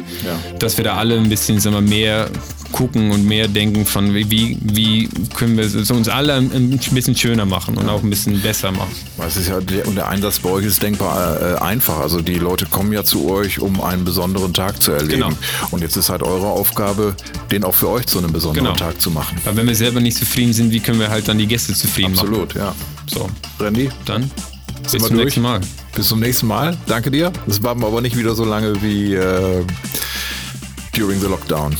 dass 0.59 0.77
wir 0.77 0.83
da 0.83 0.95
alle 0.95 1.17
ein 1.17 1.29
bisschen 1.29 1.59
sagen 1.59 1.75
wir, 1.75 1.81
mehr 1.81 2.29
gucken 2.73 3.11
und 3.11 3.25
mehr 3.25 3.47
denken 3.47 3.85
von, 3.85 4.13
wie, 4.13 4.57
wie 4.61 5.07
können 5.35 5.55
wir 5.55 5.63
es 5.63 5.89
uns 5.89 6.09
alle 6.09 6.33
ein 6.33 6.79
bisschen 6.91 7.15
schöner 7.15 7.45
machen 7.45 7.77
und 7.77 7.87
auch 7.87 8.03
ein 8.03 8.09
bisschen 8.09 8.41
besser 8.41 8.71
machen. 8.71 8.91
Es 9.25 9.37
ist 9.37 9.47
ja 9.47 9.61
der, 9.61 9.87
und 9.87 9.95
der 9.95 10.09
Einsatz 10.09 10.39
bei 10.39 10.49
euch 10.49 10.65
ist 10.65 10.83
denkbar 10.83 11.41
äh, 11.41 11.55
einfach. 11.59 11.99
Also 11.99 12.19
die 12.19 12.35
Leute 12.35 12.65
kommen 12.65 12.91
ja 12.91 13.05
zu 13.05 13.29
euch, 13.29 13.59
um 13.59 13.79
einen 13.79 14.03
besonderen 14.03 14.53
Tag 14.53 14.81
zu 14.81 14.91
erleben. 14.91 15.21
Genau. 15.21 15.29
Und 15.71 15.81
jetzt 15.81 15.95
ist 15.95 16.09
halt 16.09 16.23
eure 16.23 16.47
Aufgabe, 16.47 17.15
den 17.51 17.63
auch 17.63 17.75
für 17.75 17.89
euch 17.89 18.07
zu 18.07 18.17
einem 18.17 18.33
besonderen 18.33 18.65
genau. 18.65 18.75
Tag 18.75 18.99
zu 18.99 19.11
machen. 19.11 19.37
Weil 19.45 19.55
wenn 19.55 19.67
wir 19.67 19.75
selber 19.75 20.01
nicht 20.01 20.17
zufrieden 20.17 20.51
sind, 20.51 20.71
wie 20.71 20.79
können 20.81 20.99
wir 20.99 21.09
halt 21.09 21.27
dann 21.27 21.37
die 21.37 21.47
Gäste 21.47 21.73
zufrieden 21.73 22.13
Absolut, 22.13 22.55
machen? 22.55 22.73
Absolut, 23.07 23.29
ja. 23.29 23.29
So. 23.59 23.63
Randy? 23.63 23.89
Dann 24.05 24.29
bis 24.91 25.03
zum 25.03 25.15
nächsten 25.15 25.41
Mal. 25.41 25.61
Bis 25.95 26.07
zum 26.07 26.19
nächsten 26.19 26.47
Mal. 26.47 26.75
Danke 26.87 27.11
dir. 27.11 27.31
Das 27.47 27.61
war 27.63 27.71
aber 27.71 28.01
nicht 28.01 28.17
wieder 28.17 28.35
so 28.35 28.43
lange 28.43 28.81
wie 28.81 29.13
äh, 29.13 29.63
during 30.93 31.19
the 31.19 31.27
lockdown. 31.27 31.75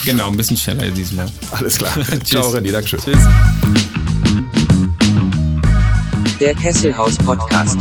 genau, 0.04 0.28
ein 0.28 0.36
bisschen 0.36 0.56
schneller 0.56 0.90
diesmal. 0.90 1.26
Alles 1.52 1.78
klar. 1.78 1.92
Ciao, 2.24 2.48
René. 2.50 2.72
Dankeschön. 2.72 3.00
Tschüss. 3.00 3.24
Der 6.40 6.54
Kesselhaus 6.54 7.16
Podcast. 7.18 7.78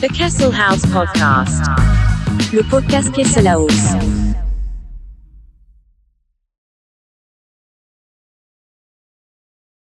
The 0.00 0.08
Kessel 0.08 0.52
House 0.56 0.82
Podcast. 0.82 1.62
Le 2.52 2.64
podcast 2.64 3.12
Kesselhaus. 3.12 4.21